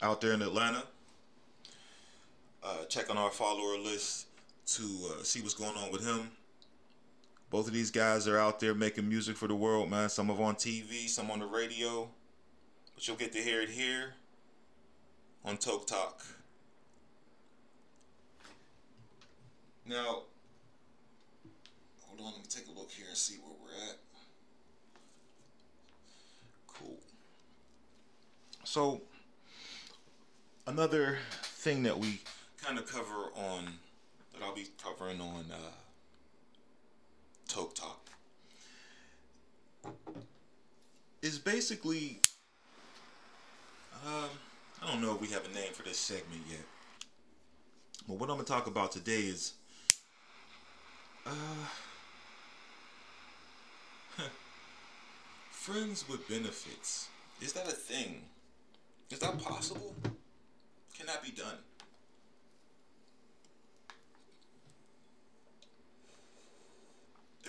out 0.00 0.20
there 0.20 0.32
in 0.32 0.42
Atlanta. 0.42 0.84
Uh, 2.62 2.84
check 2.88 3.10
on 3.10 3.18
our 3.18 3.30
follower 3.30 3.76
list 3.76 4.28
to 4.68 4.82
uh, 5.10 5.22
see 5.22 5.42
what's 5.42 5.52
going 5.54 5.76
on 5.76 5.90
with 5.92 6.06
him. 6.06 6.30
Both 7.50 7.68
of 7.68 7.72
these 7.72 7.90
guys 7.90 8.26
are 8.26 8.38
out 8.38 8.60
there 8.60 8.74
making 8.74 9.08
music 9.08 9.36
for 9.36 9.46
the 9.46 9.54
world, 9.54 9.90
man. 9.90 10.08
Some 10.08 10.30
of 10.30 10.40
on 10.40 10.56
TV, 10.56 11.08
some 11.08 11.30
on 11.30 11.38
the 11.38 11.46
radio. 11.46 12.08
But 12.94 13.06
you'll 13.06 13.16
get 13.16 13.32
to 13.32 13.38
hear 13.38 13.60
it 13.60 13.70
here 13.70 14.14
on 15.44 15.56
Toke 15.56 15.86
Talk. 15.86 16.24
Now, 19.86 20.22
hold 22.02 22.20
on, 22.20 22.26
let 22.26 22.36
me 22.36 22.46
take 22.48 22.66
a 22.68 22.78
look 22.78 22.90
here 22.90 23.06
and 23.08 23.16
see 23.16 23.36
where 23.36 23.52
we're 23.62 23.90
at. 23.90 23.98
Cool. 26.66 26.98
So, 28.64 29.02
another 30.66 31.18
thing 31.42 31.82
that 31.82 31.98
we 31.98 32.20
kind 32.62 32.78
of 32.78 32.90
cover 32.90 33.30
on, 33.36 33.74
that 34.32 34.42
I'll 34.42 34.54
be 34.54 34.68
covering 34.82 35.20
on 35.20 35.44
uh, 35.52 35.56
Toke 37.54 37.72
Talk, 37.72 38.00
is 41.22 41.38
basically, 41.38 42.18
um, 44.04 44.28
I 44.82 44.90
don't 44.90 45.00
know 45.00 45.14
if 45.14 45.20
we 45.20 45.28
have 45.28 45.44
a 45.48 45.54
name 45.54 45.72
for 45.72 45.84
this 45.84 45.96
segment 45.96 46.42
yet. 46.50 46.64
But 48.08 48.18
what 48.18 48.28
I'm 48.28 48.38
to 48.38 48.44
talk 48.44 48.66
about 48.66 48.90
today 48.90 49.20
is, 49.20 49.52
uh, 51.24 51.30
friends 55.52 56.08
with 56.08 56.28
benefits. 56.28 57.08
Is 57.40 57.52
that 57.52 57.68
a 57.68 57.72
thing? 57.72 58.22
Is 59.10 59.20
that 59.20 59.38
possible? 59.38 59.94
Can 60.98 61.06
that 61.06 61.22
be 61.22 61.30
done? 61.30 61.58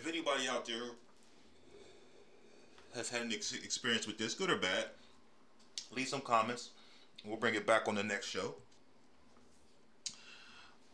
If 0.05 0.13
anybody 0.13 0.47
out 0.47 0.67
there 0.67 0.91
has 2.93 3.09
had 3.09 3.23
an 3.23 3.33
ex- 3.33 3.53
experience 3.53 4.05
with 4.05 4.19
this, 4.19 4.35
good 4.35 4.51
or 4.51 4.57
bad, 4.57 4.85
leave 5.95 6.07
some 6.07 6.21
comments. 6.21 6.69
We'll 7.25 7.37
bring 7.37 7.55
it 7.55 7.65
back 7.65 7.87
on 7.87 7.95
the 7.95 8.03
next 8.03 8.27
show. 8.27 8.53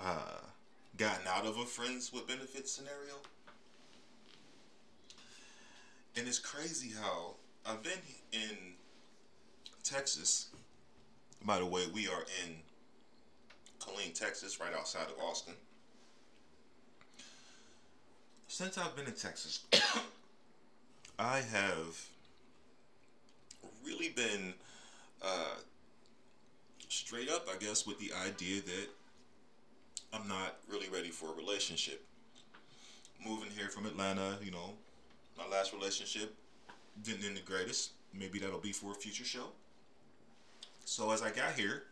uh, 0.00 0.40
gotten 0.96 1.28
out 1.28 1.46
of 1.46 1.58
a 1.58 1.64
friends 1.64 2.12
with 2.12 2.26
benefits 2.26 2.72
scenario. 2.72 3.14
And 6.16 6.26
it's 6.26 6.40
crazy 6.40 6.90
how 7.00 7.34
I've 7.64 7.84
been 7.84 7.92
in 8.32 8.56
Texas. 9.84 10.48
By 11.44 11.60
the 11.60 11.66
way, 11.66 11.84
we 11.94 12.08
are 12.08 12.24
in 12.44 12.65
Killeen, 13.86 14.18
Texas, 14.18 14.60
right 14.60 14.74
outside 14.74 15.06
of 15.08 15.22
Austin. 15.22 15.54
Since 18.48 18.78
I've 18.78 18.96
been 18.96 19.06
in 19.06 19.12
Texas, 19.12 19.64
I 21.18 21.38
have 21.38 22.06
really 23.84 24.10
been 24.10 24.54
uh, 25.22 25.56
straight 26.88 27.30
up, 27.30 27.48
I 27.52 27.56
guess, 27.58 27.86
with 27.86 27.98
the 27.98 28.12
idea 28.26 28.62
that 28.62 28.88
I'm 30.12 30.28
not 30.28 30.56
really 30.70 30.88
ready 30.88 31.10
for 31.10 31.32
a 31.32 31.34
relationship. 31.34 32.04
Moving 33.24 33.50
here 33.50 33.68
from 33.68 33.86
Atlanta, 33.86 34.38
you 34.42 34.50
know, 34.50 34.74
my 35.36 35.46
last 35.48 35.72
relationship 35.72 36.34
didn't 37.02 37.24
end 37.24 37.36
the 37.36 37.40
greatest. 37.40 37.90
Maybe 38.14 38.38
that'll 38.38 38.58
be 38.58 38.72
for 38.72 38.92
a 38.92 38.94
future 38.94 39.24
show. 39.24 39.46
So 40.84 41.10
as 41.10 41.22
I 41.22 41.30
got 41.30 41.54
here, 41.54 41.84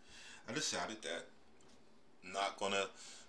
I 0.49 0.53
decided 0.53 1.03
that 1.03 1.27
not 2.33 2.59
gonna 2.59 2.87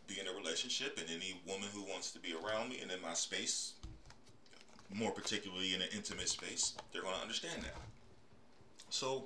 be 0.07 0.19
in 0.19 0.27
a 0.27 0.33
relationship, 0.33 0.97
and 0.99 1.09
any 1.09 1.39
woman 1.47 1.67
who 1.73 1.83
wants 1.83 2.11
to 2.11 2.19
be 2.19 2.33
around 2.33 2.69
me 2.69 2.79
and 2.81 2.91
in 2.91 3.01
my 3.01 3.13
space, 3.13 3.73
more 4.93 5.11
particularly 5.11 5.73
in 5.73 5.81
an 5.81 5.89
intimate 5.95 6.29
space, 6.29 6.75
they're 6.91 7.01
gonna 7.01 7.21
understand 7.21 7.63
that. 7.63 7.75
So, 8.89 9.25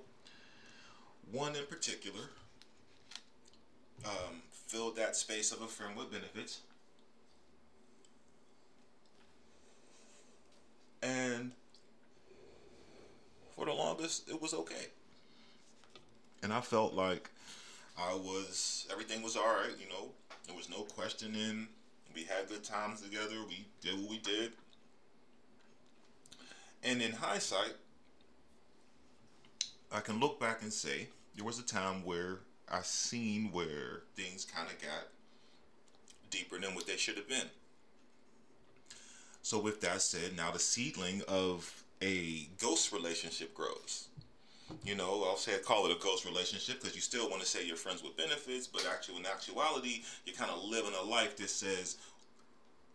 one 1.31 1.55
in 1.55 1.65
particular 1.65 2.29
um, 4.05 4.41
filled 4.51 4.95
that 4.95 5.15
space 5.15 5.51
of 5.51 5.61
a 5.61 5.67
friend 5.67 5.95
with 5.95 6.11
benefits. 6.11 6.61
And 11.01 11.51
for 13.55 13.65
the 13.65 13.73
longest, 13.73 14.29
it 14.29 14.41
was 14.41 14.53
okay. 14.53 14.87
And 16.41 16.53
I 16.53 16.61
felt 16.61 16.93
like 16.93 17.29
I 17.99 18.13
was, 18.13 18.87
everything 18.91 19.21
was 19.21 19.35
all 19.35 19.43
right, 19.43 19.73
you 19.79 19.89
know, 19.89 20.09
there 20.47 20.55
was 20.55 20.69
no 20.69 20.83
questioning. 20.83 21.67
We 22.15 22.23
had 22.23 22.47
good 22.47 22.63
times 22.63 23.01
together. 23.01 23.35
We 23.47 23.65
did 23.81 23.99
what 23.99 24.09
we 24.09 24.19
did. 24.19 24.51
And 26.83 27.01
in 27.01 27.11
hindsight, 27.11 27.73
I 29.91 29.99
can 29.99 30.19
look 30.19 30.39
back 30.39 30.61
and 30.61 30.71
say 30.71 31.09
there 31.35 31.45
was 31.45 31.59
a 31.59 31.65
time 31.65 32.03
where 32.03 32.39
I 32.71 32.81
seen 32.81 33.51
where 33.51 34.03
things 34.15 34.45
kind 34.45 34.67
of 34.67 34.81
got 34.81 35.07
deeper 36.29 36.59
than 36.59 36.75
what 36.75 36.87
they 36.87 36.97
should 36.97 37.17
have 37.17 37.27
been. 37.27 37.49
So 39.41 39.59
with 39.59 39.81
that 39.81 40.01
said, 40.01 40.35
now 40.35 40.51
the 40.51 40.59
seedling 40.59 41.21
of 41.27 41.83
a 42.01 42.47
ghost 42.61 42.91
relationship 42.91 43.53
grows. 43.53 44.07
You 44.83 44.95
know, 44.95 45.23
I'll 45.27 45.37
say 45.37 45.53
call 45.59 45.85
it 45.85 45.91
a 45.91 45.99
ghost 45.99 46.25
relationship 46.25 46.79
because 46.79 46.95
you 46.95 47.01
still 47.01 47.29
want 47.29 47.41
to 47.41 47.47
say 47.47 47.65
you're 47.65 47.75
friends 47.75 48.03
with 48.03 48.15
benefits, 48.15 48.67
but 48.67 48.85
actually 48.91 49.17
in 49.17 49.25
actuality, 49.25 50.03
you're 50.25 50.35
kind 50.35 50.51
of 50.51 50.63
living 50.63 50.91
a 50.99 51.03
life 51.03 51.37
that 51.37 51.49
says, 51.49 51.97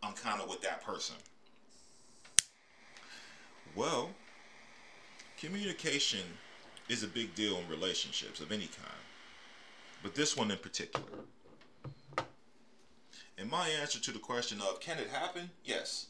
I'm 0.03 0.15
kind 0.15 0.41
of 0.41 0.49
with 0.49 0.61
that 0.63 0.85
person. 0.85 1.17
Well, 3.75 4.11
communication 5.39 6.21
is 6.89 7.03
a 7.03 7.09
big 7.09 7.35
deal 7.35 7.59
in 7.59 7.69
relationships 7.69 8.41
of 8.41 8.53
any 8.53 8.67
kind, 8.67 9.03
but 10.03 10.15
this 10.15 10.37
one 10.37 10.51
in 10.51 10.59
particular. 10.59 11.09
And 13.37 13.51
my 13.51 13.69
answer 13.69 13.99
to 14.01 14.13
the 14.13 14.19
question 14.19 14.61
of 14.61 14.81
can 14.81 14.99
it 14.99 15.09
happen? 15.09 15.51
Yes. 15.65 16.07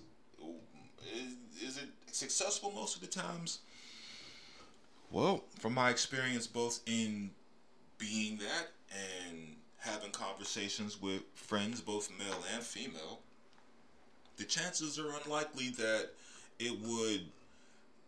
Is, 1.15 1.69
is 1.69 1.77
it 1.79 1.89
successful 2.13 2.71
most 2.75 2.97
of 2.97 3.01
the 3.01 3.07
times? 3.07 3.61
Well, 5.11 5.45
from 5.59 5.75
my 5.75 5.91
experience, 5.91 6.47
both 6.47 6.81
in 6.87 7.31
being 7.99 8.39
that 8.39 8.69
and 8.93 9.57
having 9.79 10.11
conversations 10.11 11.01
with 11.01 11.23
friends, 11.35 11.81
both 11.81 12.11
male 12.19 12.43
and 12.55 12.63
female, 12.63 13.21
the 14.37 14.45
chances 14.45 14.99
are 14.99 15.13
unlikely 15.25 15.71
that 15.71 16.11
it 16.59 16.81
would 16.81 17.27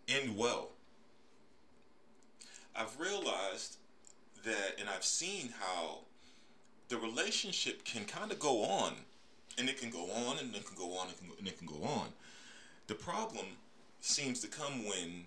end 0.09 0.37
well. 0.37 0.71
I've 2.75 2.99
realized 2.99 3.77
that, 4.45 4.77
and 4.79 4.89
I've 4.89 5.05
seen 5.05 5.53
how 5.59 6.01
the 6.89 6.99
relationship 6.99 7.85
can 7.85 8.05
kind 8.05 8.31
of 8.31 8.39
go 8.39 8.63
on, 8.65 8.95
and 9.59 9.69
it 9.69 9.81
can 9.81 9.91
go 9.91 10.11
on, 10.11 10.39
and 10.39 10.55
it 10.55 10.65
can 10.67 10.77
go 10.77 10.97
on, 10.99 11.09
and 11.39 11.49
it 11.49 11.59
can, 11.59 11.67
go 11.67 11.83
on. 11.85 12.09
The 12.87 12.95
problem 12.95 13.47
seems 14.01 14.41
to 14.41 14.49
come 14.49 14.87
when 14.87 15.25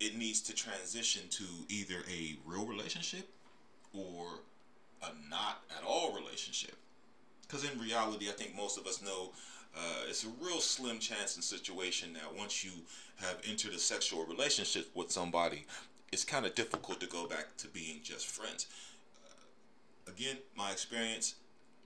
it 0.00 0.16
needs 0.16 0.40
to 0.42 0.54
transition 0.54 1.22
to 1.30 1.44
either 1.68 2.02
a 2.10 2.36
real 2.46 2.66
relationship 2.66 3.28
or 3.92 4.26
a 5.02 5.10
not 5.30 5.62
at 5.76 5.84
all 5.84 6.14
relationship. 6.14 6.74
Because 7.42 7.64
in 7.64 7.78
reality, 7.80 8.28
I 8.28 8.32
think 8.32 8.54
most 8.54 8.78
of 8.78 8.86
us 8.86 9.02
know 9.02 9.32
uh, 9.76 10.04
it's 10.08 10.24
a 10.24 10.28
real 10.40 10.60
slim 10.60 10.98
chance 10.98 11.34
and 11.34 11.44
situation 11.44 12.12
that 12.14 12.36
once 12.36 12.64
you 12.64 12.72
have 13.16 13.38
entered 13.48 13.72
a 13.72 13.78
sexual 13.78 14.24
relationship 14.26 14.88
with 14.94 15.10
somebody, 15.10 15.64
it's 16.12 16.24
kind 16.24 16.46
of 16.46 16.54
difficult 16.54 17.00
to 17.00 17.06
go 17.06 17.26
back 17.26 17.56
to 17.58 17.68
being 17.68 18.00
just 18.02 18.26
friends. 18.26 18.66
Uh, 19.24 20.10
again, 20.10 20.36
my 20.56 20.70
experience, 20.70 21.34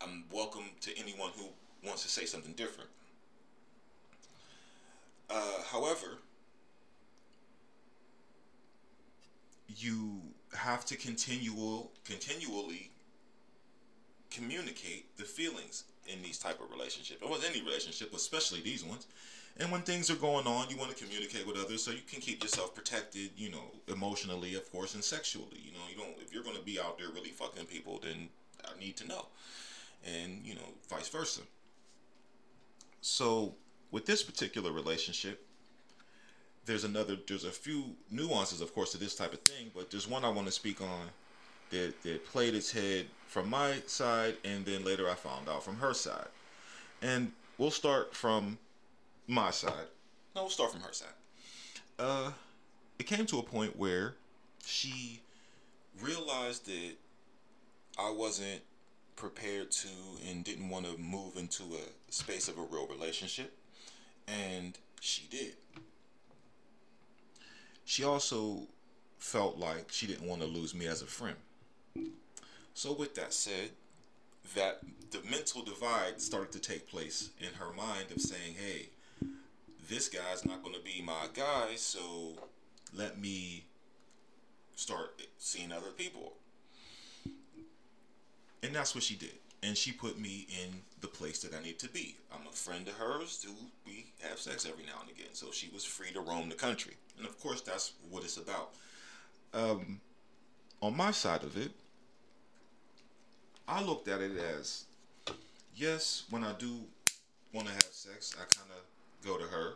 I'm 0.00 0.24
welcome 0.32 0.64
to 0.80 0.98
anyone 0.98 1.30
who 1.36 1.46
wants 1.84 2.02
to 2.02 2.08
say 2.08 2.24
something 2.24 2.52
different. 2.52 2.90
Uh, 5.30 5.62
however, 5.70 6.18
you 9.76 10.20
have 10.54 10.84
to 10.86 10.96
continual 10.96 11.90
continually 12.04 12.90
communicate 14.30 15.16
the 15.16 15.24
feelings 15.24 15.84
in 16.06 16.22
these 16.22 16.38
type 16.38 16.60
of 16.60 16.70
relationships 16.70 17.20
or 17.22 17.30
with 17.30 17.44
any 17.48 17.62
relationship 17.62 18.12
especially 18.14 18.60
these 18.60 18.84
ones. 18.84 19.06
And 19.58 19.70
when 19.70 19.82
things 19.82 20.10
are 20.10 20.16
going 20.16 20.46
on 20.46 20.68
you 20.70 20.76
want 20.76 20.96
to 20.96 21.04
communicate 21.04 21.46
with 21.46 21.56
others 21.56 21.82
so 21.82 21.90
you 21.90 22.00
can 22.10 22.20
keep 22.20 22.42
yourself 22.42 22.74
protected 22.74 23.30
you 23.36 23.50
know 23.50 23.64
emotionally 23.88 24.54
of 24.54 24.70
course 24.72 24.94
and 24.94 25.04
sexually 25.04 25.60
you 25.62 25.72
know. 25.72 25.84
You 25.90 25.96
don't 25.96 26.16
if 26.20 26.32
you're 26.32 26.44
going 26.44 26.56
to 26.56 26.62
be 26.62 26.80
out 26.80 26.98
there 26.98 27.08
really 27.14 27.30
fucking 27.30 27.66
people 27.66 28.00
then 28.02 28.28
i 28.64 28.78
need 28.78 28.96
to 28.98 29.06
know. 29.06 29.26
And 30.04 30.44
you 30.44 30.54
know 30.54 30.68
vice 30.88 31.08
versa. 31.08 31.42
So 33.00 33.54
with 33.90 34.06
this 34.06 34.22
particular 34.22 34.72
relationship 34.72 35.46
there's 36.66 36.84
another 36.84 37.16
there's 37.26 37.44
a 37.44 37.50
few 37.50 37.84
nuances 38.10 38.60
of 38.60 38.74
course 38.74 38.92
to 38.92 38.98
this 38.98 39.14
type 39.14 39.32
of 39.32 39.40
thing 39.40 39.70
but 39.74 39.90
there's 39.90 40.08
one 40.08 40.24
i 40.24 40.28
want 40.28 40.46
to 40.46 40.52
speak 40.52 40.80
on 40.80 41.08
that 41.72 41.94
that 42.02 42.24
played 42.26 42.54
its 42.54 42.70
head 42.70 43.06
from 43.26 43.48
my 43.48 43.76
side 43.86 44.36
and 44.44 44.64
then 44.64 44.84
later 44.84 45.10
i 45.10 45.14
found 45.14 45.48
out 45.48 45.64
from 45.64 45.76
her 45.76 45.94
side. 45.94 46.28
And 47.00 47.32
we'll 47.58 47.72
start 47.72 48.14
from 48.14 48.58
my 49.26 49.50
side. 49.50 49.88
No 50.36 50.42
we'll 50.42 50.50
start 50.50 50.70
from 50.70 50.82
her 50.82 50.92
side. 50.92 51.08
Uh 51.98 52.30
it 52.98 53.06
came 53.06 53.26
to 53.26 53.38
a 53.38 53.42
point 53.42 53.76
where 53.76 54.14
she 54.64 55.20
realized 56.00 56.66
that 56.66 56.92
i 57.98 58.10
wasn't 58.10 58.60
prepared 59.16 59.70
to 59.70 59.88
and 60.28 60.44
didn't 60.44 60.68
want 60.68 60.86
to 60.86 60.96
move 60.98 61.36
into 61.36 61.64
a 61.64 62.12
space 62.12 62.48
of 62.48 62.58
a 62.58 62.62
real 62.62 62.86
relationship 62.86 63.52
and 64.26 64.78
she 65.00 65.26
did 65.30 65.54
she 67.84 68.04
also 68.04 68.62
felt 69.18 69.58
like 69.58 69.86
she 69.90 70.06
didn't 70.06 70.28
want 70.28 70.42
to 70.42 70.46
lose 70.46 70.74
me 70.74 70.86
as 70.86 71.02
a 71.02 71.06
friend. 71.06 71.36
So, 72.74 72.92
with 72.92 73.14
that 73.16 73.32
said, 73.32 73.70
that 74.54 74.80
the 75.10 75.20
mental 75.30 75.62
divide 75.62 76.20
started 76.20 76.52
to 76.52 76.58
take 76.58 76.88
place 76.88 77.30
in 77.38 77.52
her 77.54 77.72
mind 77.72 78.10
of 78.14 78.20
saying, 78.20 78.54
hey, 78.58 78.88
this 79.88 80.08
guy's 80.08 80.44
not 80.44 80.62
going 80.62 80.74
to 80.74 80.80
be 80.80 81.02
my 81.04 81.26
guy, 81.34 81.74
so 81.76 82.34
let 82.94 83.20
me 83.20 83.64
start 84.74 85.22
seeing 85.38 85.70
other 85.70 85.90
people. 85.96 86.32
And 88.62 88.74
that's 88.74 88.94
what 88.94 89.04
she 89.04 89.16
did. 89.16 89.34
And 89.62 89.76
she 89.76 89.92
put 89.92 90.18
me 90.18 90.46
in 90.62 90.74
the 91.00 91.06
place 91.06 91.40
that 91.42 91.54
I 91.54 91.62
need 91.62 91.78
to 91.78 91.88
be. 91.88 92.16
I'm 92.32 92.46
a 92.48 92.52
friend 92.52 92.86
of 92.88 92.94
hers 92.94 93.44
who 93.46 93.52
we 93.86 94.06
have 94.28 94.38
sex 94.38 94.66
every 94.66 94.84
now 94.84 95.00
and 95.00 95.10
again. 95.10 95.34
So 95.34 95.52
she 95.52 95.68
was 95.72 95.84
free 95.84 96.10
to 96.12 96.20
roam 96.20 96.48
the 96.48 96.56
country. 96.56 96.94
And 97.16 97.26
of 97.26 97.38
course, 97.40 97.60
that's 97.60 97.92
what 98.10 98.24
it's 98.24 98.38
about. 98.38 98.70
Um, 99.54 100.00
on 100.80 100.96
my 100.96 101.12
side 101.12 101.44
of 101.44 101.56
it, 101.56 101.70
I 103.68 103.82
looked 103.82 104.08
at 104.08 104.20
it 104.20 104.32
as 104.36 104.86
yes, 105.76 106.24
when 106.30 106.44
I 106.44 106.52
do 106.58 106.70
want 107.52 107.68
to 107.68 107.72
have 107.72 107.84
sex, 107.90 108.34
I 108.36 108.44
kind 108.54 108.70
of 108.70 109.26
go 109.26 109.38
to 109.38 109.44
her. 109.44 109.74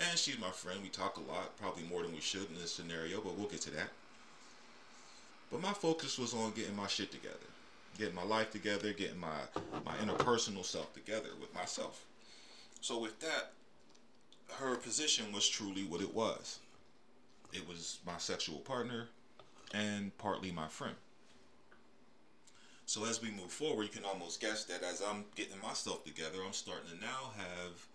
And 0.00 0.18
she's 0.18 0.38
my 0.38 0.50
friend. 0.50 0.80
We 0.82 0.88
talk 0.88 1.18
a 1.18 1.30
lot, 1.30 1.56
probably 1.58 1.82
more 1.84 2.02
than 2.02 2.12
we 2.12 2.20
should 2.20 2.48
in 2.48 2.54
this 2.54 2.72
scenario, 2.72 3.20
but 3.20 3.36
we'll 3.36 3.48
get 3.48 3.60
to 3.62 3.70
that. 3.72 3.90
But 5.52 5.60
my 5.60 5.72
focus 5.72 6.18
was 6.18 6.32
on 6.32 6.52
getting 6.52 6.76
my 6.76 6.86
shit 6.86 7.10
together, 7.10 7.36
getting 7.98 8.14
my 8.14 8.24
life 8.24 8.50
together, 8.50 8.92
getting 8.92 9.18
my, 9.18 9.38
my 9.84 9.94
interpersonal 9.96 10.64
self 10.64 10.92
together 10.94 11.30
with 11.40 11.54
myself. 11.54 12.04
So, 12.80 12.98
with 12.98 13.20
that, 13.20 13.52
her 14.54 14.76
position 14.76 15.32
was 15.32 15.48
truly 15.48 15.84
what 15.84 16.00
it 16.00 16.14
was. 16.14 16.60
It 17.52 17.68
was 17.68 17.98
my 18.06 18.18
sexual 18.18 18.58
partner 18.58 19.08
and 19.72 20.16
partly 20.18 20.50
my 20.50 20.68
friend. 20.68 20.96
So 22.86 23.04
as 23.04 23.22
we 23.22 23.30
move 23.30 23.52
forward, 23.52 23.84
you 23.84 23.88
can 23.88 24.04
almost 24.04 24.40
guess 24.40 24.64
that 24.64 24.82
as 24.82 25.00
I'm 25.00 25.24
getting 25.36 25.60
myself 25.62 26.04
together, 26.04 26.38
I'm 26.44 26.52
starting 26.52 26.90
to 26.90 27.00
now 27.00 27.30
have 27.36 27.86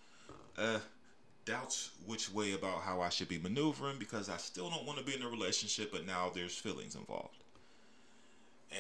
uh, 0.57 0.79
doubts 1.43 1.91
which 2.05 2.31
way 2.31 2.53
about 2.53 2.81
how 2.81 3.01
I 3.01 3.09
should 3.09 3.27
be 3.27 3.37
maneuvering 3.37 3.99
because 3.99 4.29
I 4.29 4.37
still 4.37 4.69
don't 4.69 4.85
want 4.85 4.97
to 4.99 5.03
be 5.03 5.13
in 5.13 5.21
a 5.21 5.27
relationship, 5.27 5.91
but 5.91 6.07
now 6.07 6.31
there's 6.33 6.55
feelings 6.55 6.95
involved. 6.95 7.43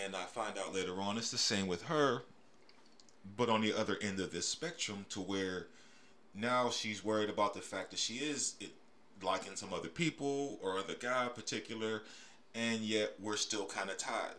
And 0.03 0.15
I 0.15 0.23
find 0.23 0.57
out 0.57 0.73
later 0.73 0.99
on 1.01 1.17
it's 1.17 1.31
the 1.31 1.37
same 1.37 1.67
with 1.67 1.83
her, 1.83 2.23
but 3.37 3.49
on 3.49 3.61
the 3.61 3.73
other 3.73 3.97
end 4.01 4.19
of 4.19 4.31
this 4.31 4.47
spectrum, 4.47 5.05
to 5.09 5.21
where 5.21 5.67
now 6.33 6.69
she's 6.69 7.03
worried 7.03 7.29
about 7.29 7.53
the 7.53 7.61
fact 7.61 7.91
that 7.91 7.99
she 7.99 8.15
is 8.15 8.55
liking 9.21 9.55
some 9.55 9.73
other 9.73 9.87
people 9.87 10.59
or 10.61 10.77
other 10.77 10.95
guy 10.99 11.23
in 11.23 11.29
particular, 11.29 12.03
and 12.53 12.81
yet 12.81 13.13
we're 13.19 13.37
still 13.37 13.65
kind 13.65 13.89
of 13.89 13.97
tied. 13.97 14.35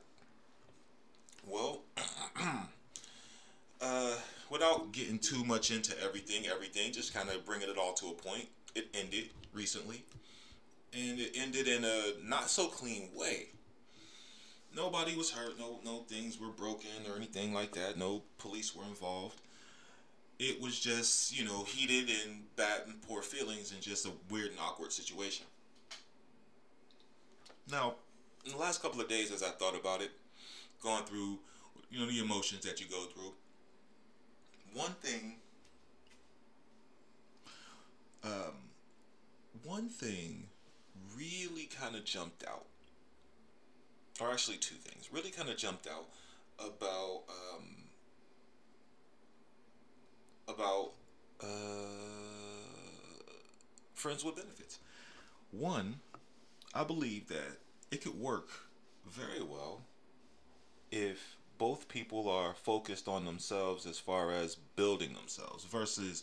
Well, 1.46 1.82
uh, 3.80 4.14
without 4.50 4.92
getting 4.92 5.18
too 5.18 5.44
much 5.44 5.70
into 5.70 5.94
everything, 6.02 6.46
everything, 6.46 6.92
just 6.92 7.14
kind 7.14 7.28
of 7.28 7.44
bringing 7.44 7.68
it 7.68 7.78
all 7.78 7.92
to 7.94 8.08
a 8.08 8.12
point, 8.12 8.46
it 8.74 8.88
ended 8.94 9.30
recently. 9.52 10.04
And 10.92 11.18
it 11.18 11.36
ended 11.36 11.68
in 11.68 11.84
a 11.84 12.12
not 12.22 12.48
so 12.50 12.68
clean 12.68 13.10
way. 13.14 13.48
Nobody 14.76 15.16
was 15.16 15.30
hurt, 15.30 15.58
no 15.58 15.80
no 15.84 16.04
things 16.06 16.38
were 16.38 16.48
broken 16.48 16.90
or 17.08 17.16
anything 17.16 17.54
like 17.54 17.72
that. 17.72 17.96
No 17.96 18.22
police 18.38 18.76
were 18.76 18.84
involved. 18.84 19.40
It 20.38 20.60
was 20.60 20.78
just, 20.78 21.36
you 21.36 21.46
know, 21.46 21.64
heated 21.64 22.10
and 22.10 22.54
bad 22.56 22.82
and 22.86 23.00
poor 23.00 23.22
feelings 23.22 23.72
and 23.72 23.80
just 23.80 24.04
a 24.04 24.10
weird 24.30 24.50
and 24.50 24.60
awkward 24.60 24.92
situation. 24.92 25.46
Now, 27.70 27.94
in 28.44 28.52
the 28.52 28.58
last 28.58 28.82
couple 28.82 29.00
of 29.00 29.08
days 29.08 29.32
as 29.32 29.42
I 29.42 29.48
thought 29.48 29.74
about 29.74 30.02
it, 30.02 30.10
going 30.82 31.04
through 31.04 31.38
you 31.90 32.00
know 32.00 32.06
the 32.06 32.20
emotions 32.20 32.64
that 32.66 32.78
you 32.78 32.86
go 32.86 33.04
through, 33.04 33.32
one 34.74 34.92
thing 35.00 35.36
um, 38.22 38.54
one 39.64 39.88
thing 39.88 40.48
really 41.16 41.64
kind 41.64 41.96
of 41.96 42.04
jumped 42.04 42.44
out, 42.46 42.66
or 44.20 44.30
actually 44.30 44.56
two 44.56 44.76
things 44.76 45.10
really 45.12 45.30
kind 45.30 45.48
of 45.48 45.56
jumped 45.56 45.86
out 45.86 46.06
about 46.58 47.22
um, 47.28 47.64
about 50.48 50.92
uh, 51.42 51.46
friends 53.94 54.24
with 54.24 54.36
benefits. 54.36 54.78
One, 55.50 55.96
I 56.74 56.84
believe 56.84 57.28
that 57.28 57.58
it 57.90 58.02
could 58.02 58.18
work 58.18 58.48
very 59.06 59.42
well 59.42 59.82
if 60.90 61.36
both 61.58 61.88
people 61.88 62.28
are 62.28 62.54
focused 62.54 63.08
on 63.08 63.24
themselves 63.24 63.86
as 63.86 63.98
far 63.98 64.32
as 64.32 64.54
building 64.54 65.14
themselves 65.14 65.64
versus 65.64 66.22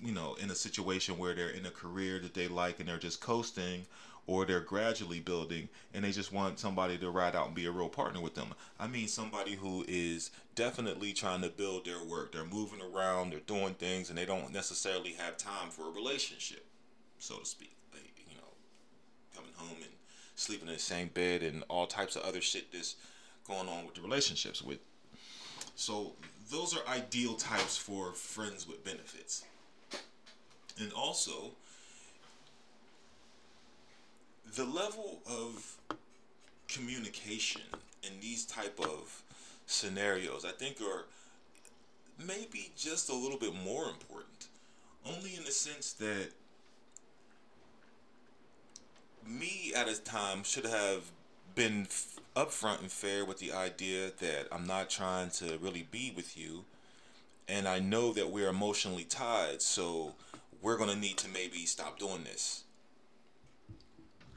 you 0.00 0.12
know 0.12 0.36
in 0.40 0.50
a 0.50 0.54
situation 0.54 1.18
where 1.18 1.34
they're 1.34 1.50
in 1.50 1.66
a 1.66 1.70
career 1.70 2.18
that 2.18 2.34
they 2.34 2.48
like 2.48 2.80
and 2.80 2.88
they're 2.88 2.98
just 2.98 3.20
coasting 3.20 3.86
or 4.30 4.44
they're 4.44 4.60
gradually 4.60 5.18
building 5.18 5.68
and 5.92 6.04
they 6.04 6.12
just 6.12 6.32
want 6.32 6.56
somebody 6.56 6.96
to 6.96 7.10
ride 7.10 7.34
out 7.34 7.46
and 7.46 7.54
be 7.56 7.66
a 7.66 7.70
real 7.70 7.88
partner 7.88 8.20
with 8.20 8.36
them. 8.36 8.54
I 8.78 8.86
mean 8.86 9.08
somebody 9.08 9.56
who 9.56 9.84
is 9.88 10.30
definitely 10.54 11.12
trying 11.12 11.42
to 11.42 11.48
build 11.48 11.84
their 11.84 12.04
work. 12.04 12.30
They're 12.30 12.44
moving 12.44 12.80
around, 12.80 13.32
they're 13.32 13.40
doing 13.40 13.74
things 13.74 14.08
and 14.08 14.16
they 14.16 14.24
don't 14.24 14.52
necessarily 14.52 15.14
have 15.14 15.36
time 15.36 15.70
for 15.70 15.88
a 15.88 15.90
relationship, 15.90 16.64
so 17.18 17.38
to 17.38 17.44
speak. 17.44 17.74
Like, 17.92 18.04
you 18.28 18.36
know, 18.36 18.52
coming 19.34 19.50
home 19.56 19.78
and 19.82 19.90
sleeping 20.36 20.68
in 20.68 20.74
the 20.74 20.80
same 20.80 21.08
bed 21.08 21.42
and 21.42 21.64
all 21.68 21.88
types 21.88 22.14
of 22.14 22.22
other 22.22 22.40
shit 22.40 22.70
that's 22.70 22.94
going 23.48 23.68
on 23.68 23.84
with 23.84 23.96
the 23.96 24.00
relationships 24.00 24.62
with. 24.62 24.78
So 25.74 26.12
those 26.52 26.76
are 26.76 26.86
ideal 26.88 27.34
types 27.34 27.76
for 27.76 28.12
friends 28.12 28.68
with 28.68 28.84
benefits. 28.84 29.44
And 30.78 30.92
also 30.92 31.56
the 34.54 34.64
level 34.64 35.20
of 35.26 35.76
communication 36.68 37.62
in 38.02 38.20
these 38.20 38.44
type 38.44 38.78
of 38.80 39.22
scenarios 39.66 40.44
I 40.44 40.50
think 40.50 40.80
are 40.80 41.04
maybe 42.26 42.72
just 42.76 43.08
a 43.08 43.14
little 43.14 43.38
bit 43.38 43.54
more 43.54 43.84
important. 43.84 44.48
Only 45.06 45.36
in 45.36 45.44
the 45.44 45.52
sense 45.52 45.92
that 45.94 46.30
me 49.26 49.72
at 49.74 49.88
a 49.88 50.00
time 50.00 50.42
should 50.42 50.66
have 50.66 51.10
been 51.54 51.86
upfront 52.36 52.80
and 52.80 52.90
fair 52.90 53.24
with 53.24 53.38
the 53.38 53.52
idea 53.52 54.10
that 54.20 54.48
I'm 54.52 54.66
not 54.66 54.90
trying 54.90 55.30
to 55.30 55.58
really 55.58 55.86
be 55.90 56.12
with 56.14 56.36
you 56.36 56.64
and 57.48 57.66
I 57.66 57.80
know 57.80 58.12
that 58.12 58.30
we're 58.30 58.48
emotionally 58.48 59.04
tied 59.04 59.60
so 59.60 60.14
we're 60.62 60.76
going 60.76 60.90
to 60.90 60.96
need 60.96 61.16
to 61.18 61.28
maybe 61.28 61.66
stop 61.66 61.98
doing 61.98 62.24
this 62.24 62.64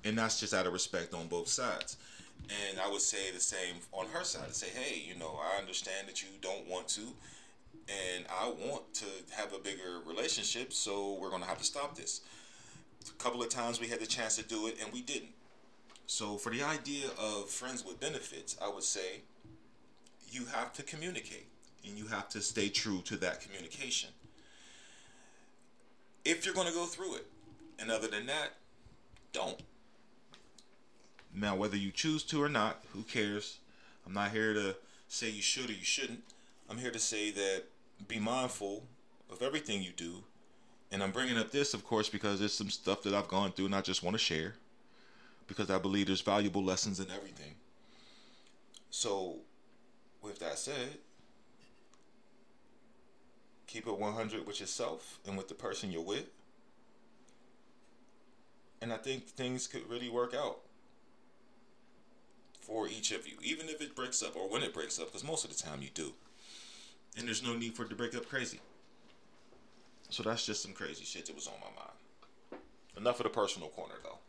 and 0.04 0.18
that's 0.18 0.40
just 0.40 0.54
out 0.54 0.68
of 0.68 0.74
respect 0.74 1.14
on 1.14 1.28
both 1.28 1.48
sides 1.48 1.98
and 2.70 2.80
I 2.80 2.90
would 2.90 3.02
say 3.02 3.32
the 3.32 3.40
same 3.40 3.76
on 3.92 4.08
her 4.08 4.24
side 4.24 4.48
to 4.48 4.54
say 4.54 4.68
hey 4.74 5.02
you 5.08 5.18
know 5.18 5.40
I 5.40 5.60
understand 5.60 6.08
that 6.08 6.22
you 6.22 6.30
don't 6.42 6.68
want 6.68 6.88
to 6.90 7.02
and 7.88 8.26
I 8.30 8.48
want 8.48 8.94
to 8.96 9.06
have 9.36 9.54
a 9.54 9.60
bigger 9.60 10.00
relationship 10.06 10.74
so 10.74 11.18
we're 11.20 11.30
going 11.30 11.42
to 11.42 11.48
have 11.48 11.60
to 11.60 11.66
stop 11.66 11.96
this 11.96 12.22
a 13.08 13.24
couple 13.24 13.42
of 13.42 13.50
times 13.50 13.80
we 13.80 13.88
had 13.88 14.00
the 14.00 14.06
chance 14.06 14.36
to 14.38 14.44
do 14.44 14.68
it 14.68 14.78
and 14.82 14.92
we 14.94 15.02
didn't 15.02 15.34
so, 16.06 16.38
for 16.38 16.52
the 16.52 16.64
idea 16.64 17.08
of 17.18 17.50
friends 17.50 17.86
with 17.86 18.00
benefits, 18.00 18.58
I 18.62 18.68
would 18.68 18.84
say 18.84 19.22
you 20.30 20.46
have 20.46 20.74
to 20.74 20.84
communicate 20.84 21.48
and 21.88 21.98
you 21.98 22.08
have 22.08 22.30
to 22.30 22.42
stay 22.42 22.70
true 22.70 23.02
to 23.06 23.16
that 23.18 23.42
communication. 23.42 24.10
If 26.26 26.46
you're 26.46 26.56
going 26.56 26.68
to 26.68 26.74
go 26.74 26.86
through 26.86 27.16
it, 27.16 27.26
and 27.80 27.92
other 27.92 28.08
than 28.08 28.26
that, 28.28 28.52
don't. 29.32 29.62
Now, 31.36 31.56
whether 31.56 31.78
you 31.78 31.92
choose 31.92 32.24
to 32.24 32.42
or 32.44 32.50
not, 32.50 32.84
who 32.94 33.02
cares? 33.04 33.58
I'm 34.06 34.14
not 34.14 34.32
here 34.32 34.54
to 34.54 34.76
say 35.08 35.30
you 35.30 35.42
should 35.42 35.70
or 35.70 35.74
you 35.74 35.84
shouldn't. 35.84 36.22
I'm 36.70 36.78
here 36.78 36.92
to 36.92 37.00
say 37.00 37.32
that 37.32 37.64
be 38.08 38.20
mindful 38.20 38.84
of 39.32 39.42
everything 39.42 39.82
you 39.82 39.92
do. 39.96 40.24
And 40.92 41.02
I'm 41.02 41.12
bringing 41.12 41.38
up 41.38 41.52
this, 41.52 41.74
of 41.74 41.84
course, 41.84 42.08
because 42.08 42.40
there's 42.40 42.54
some 42.54 42.70
stuff 42.70 43.02
that 43.04 43.14
I've 43.14 43.28
gone 43.28 43.52
through 43.52 43.66
and 43.66 43.76
I 43.76 43.82
just 43.82 44.04
want 44.04 44.14
to 44.14 44.20
share 44.20 44.54
because 45.48 45.72
I 45.72 45.80
believe 45.80 46.08
there's 46.08 46.22
valuable 46.22 46.64
lessons 46.64 47.00
in 47.00 47.08
everything. 47.10 47.56
So, 48.92 49.38
with 50.22 50.40
that 50.40 50.60
said, 50.60 50.98
keep 53.66 53.88
it 53.88 53.98
100 53.98 54.46
with 54.46 54.60
yourself 54.60 55.20
and 55.28 55.36
with 55.36 55.48
the 55.48 55.56
person 55.56 55.92
you're 55.92 56.02
with. 56.02 56.26
And 58.82 58.94
I 58.94 58.98
think 58.98 59.28
things 59.28 59.66
could 59.66 59.90
really 59.90 60.10
work 60.10 60.36
out 60.36 60.60
for 62.64 62.88
each 62.88 63.12
of 63.12 63.28
you, 63.28 63.36
even 63.44 63.68
if 63.70 63.82
it 63.82 63.96
breaks 63.96 64.24
up 64.24 64.36
or 64.36 64.50
when 64.50 64.64
it 64.64 64.74
breaks 64.74 65.00
up, 65.00 65.08
because 65.08 65.24
most 65.24 65.44
of 65.46 65.56
the 65.56 65.62
time 65.62 65.82
you 65.82 65.90
do. 65.94 66.14
And 67.18 67.28
there's 67.28 67.44
no 67.44 67.56
need 67.56 67.76
for 67.76 67.84
it 67.84 67.90
to 67.90 67.96
break 67.96 68.16
up 68.16 68.28
crazy. 68.28 68.60
So 70.10 70.24
that's 70.24 70.46
just 70.46 70.62
some 70.62 70.74
crazy 70.74 71.06
shit 71.06 71.26
that 71.26 71.36
was 71.36 71.48
on 71.48 71.54
my 71.60 71.68
mind. 71.76 71.98
Enough 72.98 73.20
of 73.20 73.24
the 73.24 73.30
personal 73.30 73.70
corner, 73.70 73.96
though. 74.04 74.20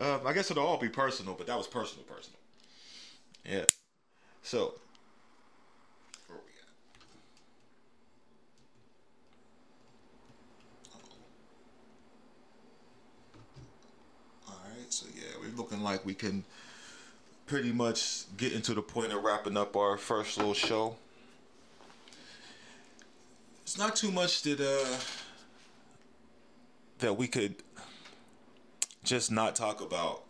Uh, 0.00 0.20
I 0.26 0.32
guess 0.32 0.50
it'll 0.50 0.66
all 0.66 0.78
be 0.78 0.88
personal, 0.88 1.34
but 1.34 1.46
that 1.46 1.56
was 1.56 1.66
personal, 1.66 2.04
personal. 2.04 2.38
Yeah. 3.44 3.64
So, 4.42 4.74
where 6.26 6.38
we 6.38 6.52
at? 6.52 6.68
All 14.48 14.77
right. 14.88 14.92
So 14.92 15.06
yeah, 15.14 15.40
we're 15.40 15.56
looking 15.56 15.82
like 15.82 16.04
we 16.04 16.14
can 16.14 16.44
pretty 17.46 17.72
much 17.72 18.24
get 18.36 18.52
into 18.52 18.74
the 18.74 18.82
point 18.82 19.12
of 19.12 19.22
wrapping 19.22 19.56
up 19.56 19.76
our 19.76 19.96
first 19.96 20.36
little 20.36 20.54
show. 20.54 20.96
It's 23.62 23.78
not 23.78 23.96
too 23.96 24.10
much 24.10 24.42
that 24.42 24.60
uh 24.60 24.98
that 26.98 27.16
we 27.16 27.28
could 27.28 27.56
just 29.04 29.30
not 29.30 29.54
talk 29.54 29.80
about 29.80 30.24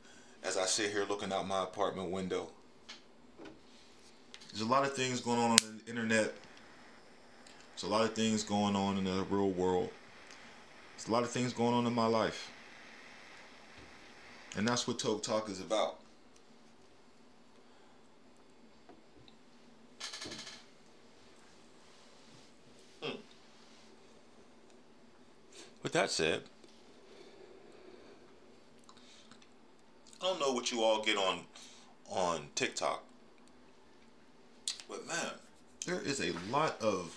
as 0.45 0.57
I 0.57 0.67
sit 0.67 0.91
here 0.91 1.05
looking 1.09 1.33
out 1.33 1.47
my 1.47 1.63
apartment 1.63 2.11
window. 2.11 2.49
There's 4.51 4.63
a 4.63 4.67
lot 4.67 4.85
of 4.85 4.95
things 4.95 5.21
going 5.21 5.39
on 5.39 5.53
on 5.53 5.59
the 5.85 5.91
internet. 5.91 6.35
There's 7.75 7.85
a 7.85 7.89
lot 7.89 8.03
of 8.05 8.15
things 8.15 8.43
going 8.43 8.75
on 8.75 8.99
in 8.99 9.05
the 9.05 9.25
real 9.31 9.51
world. 9.51 9.91
There's 10.97 11.09
a 11.09 11.13
lot 11.13 11.23
of 11.23 11.31
things 11.31 11.53
going 11.53 11.75
on 11.75 11.87
in 11.87 11.95
my 11.95 12.07
life. 12.07 12.51
And 14.59 14.67
that's 14.67 14.89
what 14.89 14.99
Toke 14.99 15.23
Talk 15.23 15.49
is 15.49 15.61
about. 15.61 15.99
Hmm. 23.01 23.19
With 25.85 25.93
that 25.93 26.11
said, 26.11 26.43
I 30.21 30.25
don't 30.25 30.41
know 30.41 30.51
what 30.51 30.73
you 30.73 30.83
all 30.83 31.05
get 31.05 31.17
on 31.17 31.43
on 32.11 32.49
TikTok, 32.57 33.05
but 34.89 35.07
man, 35.07 35.35
there 35.87 36.01
is 36.01 36.21
a 36.21 36.33
lot 36.51 36.83
of 36.83 37.17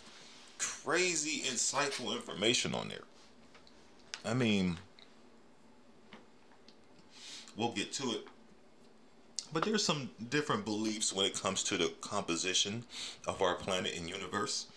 crazy, 0.60 1.42
insightful 1.50 2.16
information 2.16 2.76
on 2.76 2.90
there. 2.90 3.00
I 4.24 4.36
mean, 4.36 4.78
we'll 7.56 7.72
get 7.72 7.92
to 7.94 8.12
it. 8.12 8.28
But 9.54 9.66
there's 9.66 9.84
some 9.84 10.12
different 10.30 10.64
beliefs 10.64 11.14
when 11.14 11.26
it 11.26 11.40
comes 11.40 11.64
to 11.64 11.78
the 11.78 11.92
composition 12.02 12.86
of 13.28 13.42
our 13.42 13.56
planet 13.56 13.94
and 13.98 14.10
universe. 14.10 14.68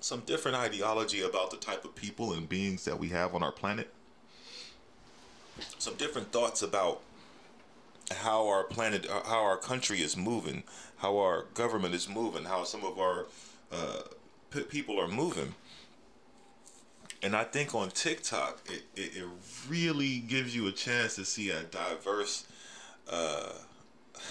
Some 0.00 0.20
different 0.20 0.56
ideology 0.56 1.22
about 1.22 1.50
the 1.50 1.56
type 1.56 1.84
of 1.84 1.94
people 1.94 2.32
and 2.32 2.48
beings 2.48 2.84
that 2.84 2.98
we 2.98 3.08
have 3.08 3.34
on 3.34 3.42
our 3.42 3.52
planet. 3.52 3.92
Some 5.78 5.94
different 5.94 6.30
thoughts 6.30 6.62
about 6.62 7.00
how 8.12 8.46
our 8.48 8.64
planet, 8.64 9.08
uh, 9.08 9.22
how 9.24 9.42
our 9.42 9.56
country 9.56 10.00
is 10.02 10.16
moving, 10.16 10.62
how 10.98 11.18
our 11.18 11.46
government 11.54 11.94
is 11.94 12.08
moving, 12.08 12.44
how 12.44 12.64
some 12.64 12.84
of 12.84 12.98
our 12.98 13.26
uh, 13.72 14.02
people 14.68 15.00
are 15.00 15.08
moving. 15.08 15.54
And 17.24 17.34
I 17.34 17.44
think 17.44 17.74
on 17.74 17.88
TikTok, 17.88 18.60
it, 18.66 18.82
it, 18.94 19.16
it 19.16 19.24
really 19.66 20.18
gives 20.18 20.54
you 20.54 20.66
a 20.66 20.72
chance 20.72 21.14
to 21.14 21.24
see 21.24 21.48
a 21.48 21.62
diverse, 21.62 22.46
uh, 23.10 23.48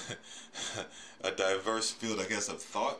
a 1.23 1.32
diverse 1.32 1.89
field, 1.89 2.19
I 2.19 2.25
guess, 2.25 2.49
of 2.49 2.62
thought, 2.62 2.99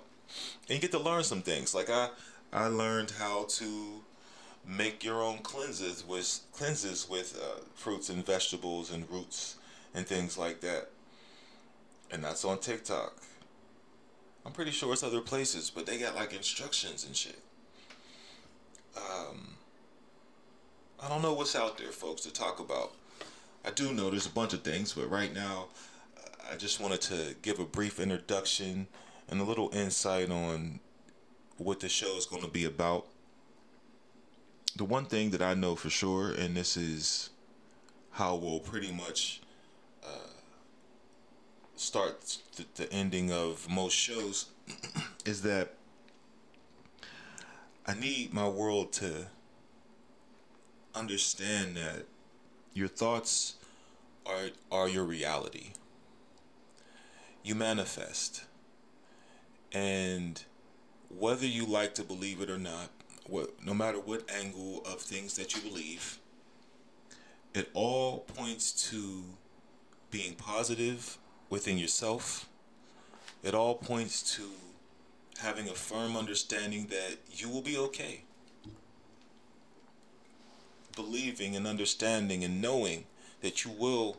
and 0.68 0.78
you 0.78 0.80
get 0.80 0.92
to 0.94 1.00
learn 1.00 1.24
some 1.24 1.44
things. 1.44 1.76
Like 1.76 1.92
I, 1.92 2.10
I 2.52 2.66
learned 2.70 3.12
how 3.20 3.46
to 3.50 4.02
make 4.66 5.04
your 5.04 5.22
own 5.22 5.38
cleanses 5.44 6.04
with 6.08 6.40
cleanses 6.54 7.08
with 7.08 7.40
uh, 7.40 7.62
fruits 7.76 8.10
and 8.10 8.26
vegetables 8.26 8.92
and 8.92 9.08
roots 9.12 9.58
and 9.94 10.08
things 10.08 10.40
like 10.40 10.60
that. 10.62 10.90
And 12.10 12.24
that's 12.24 12.44
on 12.44 12.58
TikTok. 12.58 13.14
I'm 14.44 14.54
pretty 14.54 14.72
sure 14.72 14.92
it's 14.92 15.04
other 15.04 15.22
places, 15.22 15.70
but 15.70 15.86
they 15.86 16.00
got 16.00 16.16
like 16.16 16.34
instructions 16.34 17.06
and 17.06 17.16
shit. 17.16 17.38
Um, 18.98 19.58
I 21.04 21.10
don't 21.10 21.22
know 21.22 21.34
what's 21.34 21.54
out 21.54 21.78
there, 21.78 21.92
folks, 21.92 22.22
to 22.22 22.32
talk 22.32 22.62
about. 22.62 22.94
I 23.66 23.72
do 23.72 23.92
know 23.92 24.10
there's 24.10 24.26
a 24.26 24.30
bunch 24.30 24.54
of 24.54 24.62
things, 24.62 24.94
but 24.94 25.10
right 25.10 25.34
now, 25.34 25.66
I 26.50 26.56
just 26.56 26.80
wanted 26.80 27.02
to 27.02 27.36
give 27.42 27.60
a 27.60 27.66
brief 27.66 28.00
introduction 28.00 28.88
and 29.28 29.42
a 29.42 29.44
little 29.44 29.70
insight 29.74 30.32
on 30.32 30.80
what 31.58 31.82
the 31.82 31.90
show 31.90 32.16
is 32.16 32.26
going 32.26 32.42
to 32.42 32.48
be 32.48 32.64
about. 32.64 33.08
The 34.78 34.86
one 34.86 35.04
thing 35.04 35.32
that 35.32 35.42
I 35.42 35.54
know 35.56 35.76
for 35.76 35.90
sure, 35.90 36.32
and 36.32 36.56
this 36.56 36.78
is 36.78 37.32
how 38.12 38.36
we'll 38.36 38.62
pretty 38.62 38.94
much 38.94 39.42
uh, 40.06 40.32
start 41.76 42.38
the, 42.56 42.66
the 42.76 42.94
ending 42.94 43.30
of 43.30 43.70
most 43.70 43.94
shows 43.94 44.46
is 45.26 45.42
that 45.42 45.74
I 47.86 47.94
need 47.94 48.34
my 48.34 48.48
world 48.48 48.94
to 48.94 49.28
understand 50.96 51.76
that 51.78 52.06
your 52.74 52.88
thoughts 52.88 53.56
are 54.26 54.50
are 54.72 54.88
your 54.88 55.04
reality. 55.04 55.72
You 57.44 57.56
manifest. 57.56 58.44
And 59.72 60.42
whether 61.10 61.46
you 61.46 61.66
like 61.66 61.96
to 61.96 62.04
believe 62.04 62.42
it 62.42 62.50
or 62.50 62.58
not, 62.58 62.90
what 63.28 63.64
no 63.64 63.74
matter 63.74 64.00
what 64.00 64.30
angle 64.32 64.84
of 64.86 65.02
things 65.02 65.36
that 65.36 65.56
you 65.56 65.62
believe, 65.62 66.20
it 67.54 67.70
all 67.74 68.20
points 68.20 68.90
to 68.90 69.24
being 70.12 70.36
positive 70.36 71.18
within 71.50 71.78
yourself. 71.78 72.48
It 73.44 73.54
all 73.54 73.76
points 73.76 74.36
to 74.38 74.44
having 75.42 75.68
a 75.68 75.74
firm 75.74 76.16
understanding 76.16 76.88
that 76.88 77.18
you 77.32 77.50
will 77.50 77.62
be 77.62 77.78
okay. 77.78 78.24
Believing 80.96 81.56
and 81.56 81.66
understanding 81.66 82.44
and 82.44 82.62
knowing 82.62 83.06
that 83.42 83.66
you 83.66 83.72
will 83.72 84.18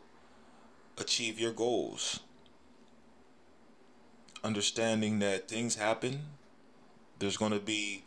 achieve 0.99 1.39
your 1.39 1.53
goals. 1.53 2.21
Understanding 4.43 5.21
that 5.21 5.49
things 5.49 5.77
happen. 5.77 6.21
There's 7.19 7.37
going 7.37 7.53
to 7.53 7.61
be 7.61 8.05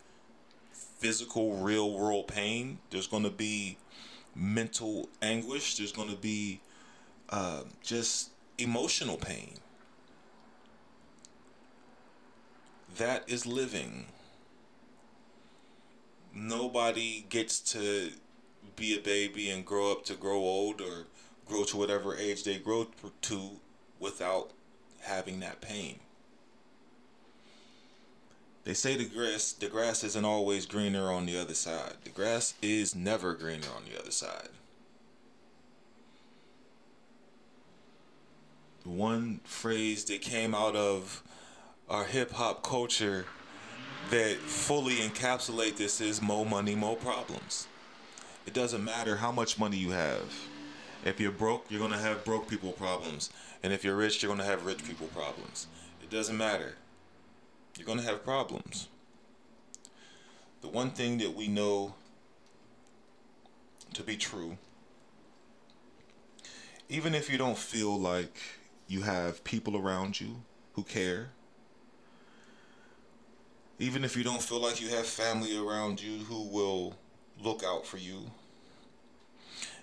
physical, 0.72 1.58
real 1.58 1.92
world 1.94 2.28
pain. 2.28 2.80
There's 2.90 3.08
going 3.08 3.24
to 3.24 3.30
be 3.30 3.78
mental 4.36 5.10
anguish. 5.22 5.76
There's 5.78 5.92
going 5.92 6.10
to 6.10 6.16
be 6.16 6.62
uh, 7.30 7.62
just 7.82 8.32
emotional 8.58 9.18
pain. 9.18 9.56
That 12.98 13.24
is 13.28 13.46
living. 13.46 14.08
Nobody 16.34 17.26
gets 17.30 17.60
to 17.74 18.12
be 18.76 18.96
a 18.98 19.02
baby 19.02 19.50
and 19.50 19.66
grow 19.66 19.92
up 19.92 20.06
to 20.06 20.16
grow 20.16 20.38
old 20.38 20.82
or 20.82 21.06
grow 21.46 21.64
to 21.66 21.78
whatever 21.78 22.16
age 22.16 22.44
they 22.44 22.58
grow 22.58 22.88
to 23.22 23.50
without 24.00 24.52
having 25.02 25.40
that 25.40 25.62
pain. 25.62 26.00
They 28.64 28.74
say 28.74 28.98
the 28.98 29.06
grass 29.06 29.54
the 29.54 29.70
grass 29.70 30.04
isn't 30.04 30.26
always 30.26 30.66
greener 30.66 31.12
on 31.12 31.26
the 31.26 31.40
other 31.40 31.54
side. 31.54 31.94
The 32.04 32.10
grass 32.10 32.54
is 32.62 32.94
never 32.96 33.34
greener 33.34 33.68
on 33.76 33.84
the 33.90 34.00
other 34.00 34.12
side. 34.12 34.50
one 38.88 39.40
phrase 39.44 40.06
that 40.06 40.22
came 40.22 40.56
out 40.56 40.76
of 40.76 41.22
our 41.90 42.06
hip 42.06 42.32
hop 42.32 42.64
culture 42.64 43.26
that 44.10 44.38
fully 44.38 44.96
encapsulate 44.96 45.76
this 45.78 46.00
is 46.00 46.22
more 46.22 46.46
money, 46.46 46.76
more 46.76 46.96
problems. 46.96 47.68
It 48.48 48.54
doesn't 48.54 48.84
matter 48.84 49.18
how 49.18 49.34
much 49.34 49.60
money 49.60 49.76
you 49.76 49.92
have. 49.92 50.34
If 51.04 51.20
you're 51.20 51.34
broke, 51.34 51.66
you're 51.70 51.82
gonna 51.82 52.00
have 52.00 52.24
broke 52.24 52.48
people 52.48 52.72
problems, 52.72 53.30
and 53.62 53.74
if 53.74 53.84
you're 53.84 53.98
rich, 53.98 54.24
you're 54.24 54.32
gonna 54.32 54.46
have 54.46 54.66
rich 54.66 54.86
people 54.86 55.08
problems. 55.08 55.68
It 56.02 56.10
doesn't 56.10 56.38
matter. 56.38 56.76
You're 57.78 57.86
gonna 57.86 58.04
have 58.04 58.24
problems. 58.24 58.88
The 60.62 60.70
one 60.70 60.92
thing 60.92 61.18
that 61.18 61.36
we 61.36 61.50
know 61.50 61.96
to 63.94 64.02
be 64.02 64.16
true, 64.16 64.58
even 66.88 67.14
if 67.14 67.30
you 67.30 67.38
don't 67.38 67.58
feel 67.58 68.00
like 68.00 68.42
you 68.88 69.02
have 69.02 69.44
people 69.44 69.76
around 69.76 70.22
you 70.22 70.44
who 70.74 70.84
care. 70.84 71.32
Even 73.78 74.06
if 74.06 74.16
you 74.16 74.24
don't 74.24 74.42
feel 74.42 74.62
like 74.62 74.80
you 74.82 74.88
have 74.88 75.06
family 75.06 75.58
around 75.58 76.02
you 76.02 76.24
who 76.24 76.44
will 76.44 76.96
look 77.44 77.64
out 77.64 77.86
for 77.86 77.98
you. 77.98 78.32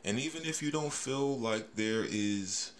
And 0.05 0.19
even 0.19 0.43
if 0.45 0.63
you 0.63 0.71
don't 0.71 0.93
feel 0.93 1.39
like 1.39 1.77
there 1.77 2.05
is 2.05 2.73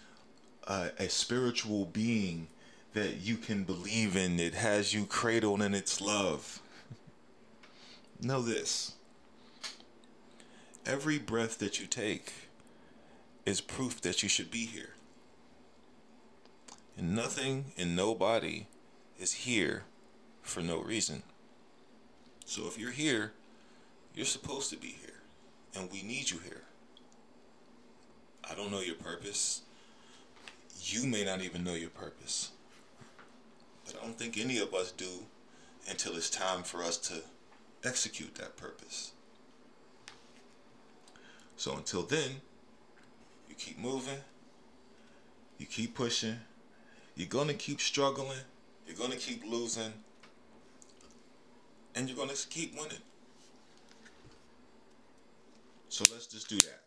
a, 0.67 0.89
a 0.99 1.09
spiritual 1.09 1.85
being 1.85 2.47
that 2.93 3.17
you 3.17 3.37
can 3.37 3.63
believe 3.63 4.15
in 4.15 4.37
that 4.37 4.53
has 4.53 4.93
you 4.93 5.05
cradled 5.05 5.61
in 5.61 5.73
its 5.73 5.99
love, 5.99 6.61
know 8.21 8.41
this 8.41 8.93
every 10.85 11.17
breath 11.17 11.57
that 11.59 11.79
you 11.79 11.87
take 11.87 12.31
is 13.45 13.61
proof 13.61 14.01
that 14.01 14.23
you 14.23 14.29
should 14.29 14.51
be 14.51 14.65
here. 14.65 14.89
And 16.97 17.15
nothing 17.15 17.73
and 17.77 17.95
nobody 17.95 18.67
is 19.19 19.33
here 19.33 19.83
for 20.41 20.61
no 20.61 20.79
reason. 20.79 21.23
So 22.45 22.67
if 22.67 22.77
you're 22.77 22.91
here, 22.91 23.33
you're 24.15 24.25
supposed 24.25 24.69
to 24.71 24.77
be 24.77 24.87
here. 24.87 25.21
And 25.75 25.91
we 25.91 26.01
need 26.03 26.31
you 26.31 26.39
here. 26.39 26.63
I 28.49 28.55
don't 28.55 28.71
know 28.71 28.79
your 28.79 28.95
purpose. 28.95 29.61
You 30.81 31.05
may 31.05 31.25
not 31.25 31.41
even 31.41 31.63
know 31.63 31.73
your 31.73 31.89
purpose. 31.89 32.51
But 33.85 33.97
I 33.99 34.05
don't 34.05 34.17
think 34.17 34.37
any 34.37 34.59
of 34.59 34.73
us 34.73 34.91
do 34.91 35.25
until 35.89 36.15
it's 36.15 36.29
time 36.29 36.63
for 36.63 36.81
us 36.81 36.97
to 36.97 37.21
execute 37.83 38.35
that 38.35 38.55
purpose. 38.55 39.11
So 41.57 41.75
until 41.75 42.03
then, 42.03 42.41
you 43.49 43.55
keep 43.55 43.77
moving, 43.77 44.19
you 45.57 45.65
keep 45.65 45.95
pushing 45.95 46.37
you're 47.15 47.27
going 47.27 47.47
to 47.47 47.53
keep 47.53 47.79
struggling. 47.79 48.37
You're 48.85 48.97
going 48.97 49.11
to 49.11 49.17
keep 49.17 49.43
losing. 49.49 49.93
And 51.95 52.09
you're 52.09 52.17
going 52.17 52.29
to 52.29 52.47
keep 52.47 52.77
winning. 52.77 52.97
So 55.95 56.03
let's 56.11 56.27
just 56.27 56.49
do 56.49 56.57
that. 56.57 56.81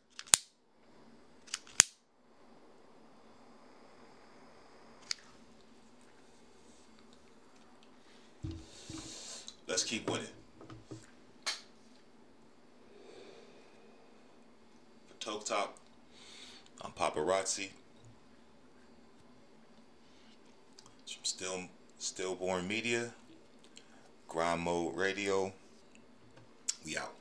Let's 9.67 9.83
keep 9.83 10.11
winning. 10.11 10.27
For 15.09 15.15
Toke 15.21 15.47
Talk, 15.47 15.75
I'm 16.83 16.93
Papa 16.93 17.21
Rotsi. 17.21 17.71
From 21.07 21.25
Still, 21.25 21.63
Stillborn 21.99 22.69
Media, 22.69 23.13
Grind 24.29 24.61
Mode 24.61 24.95
Radio. 24.95 25.55
We 26.85 26.99
out. 26.99 27.18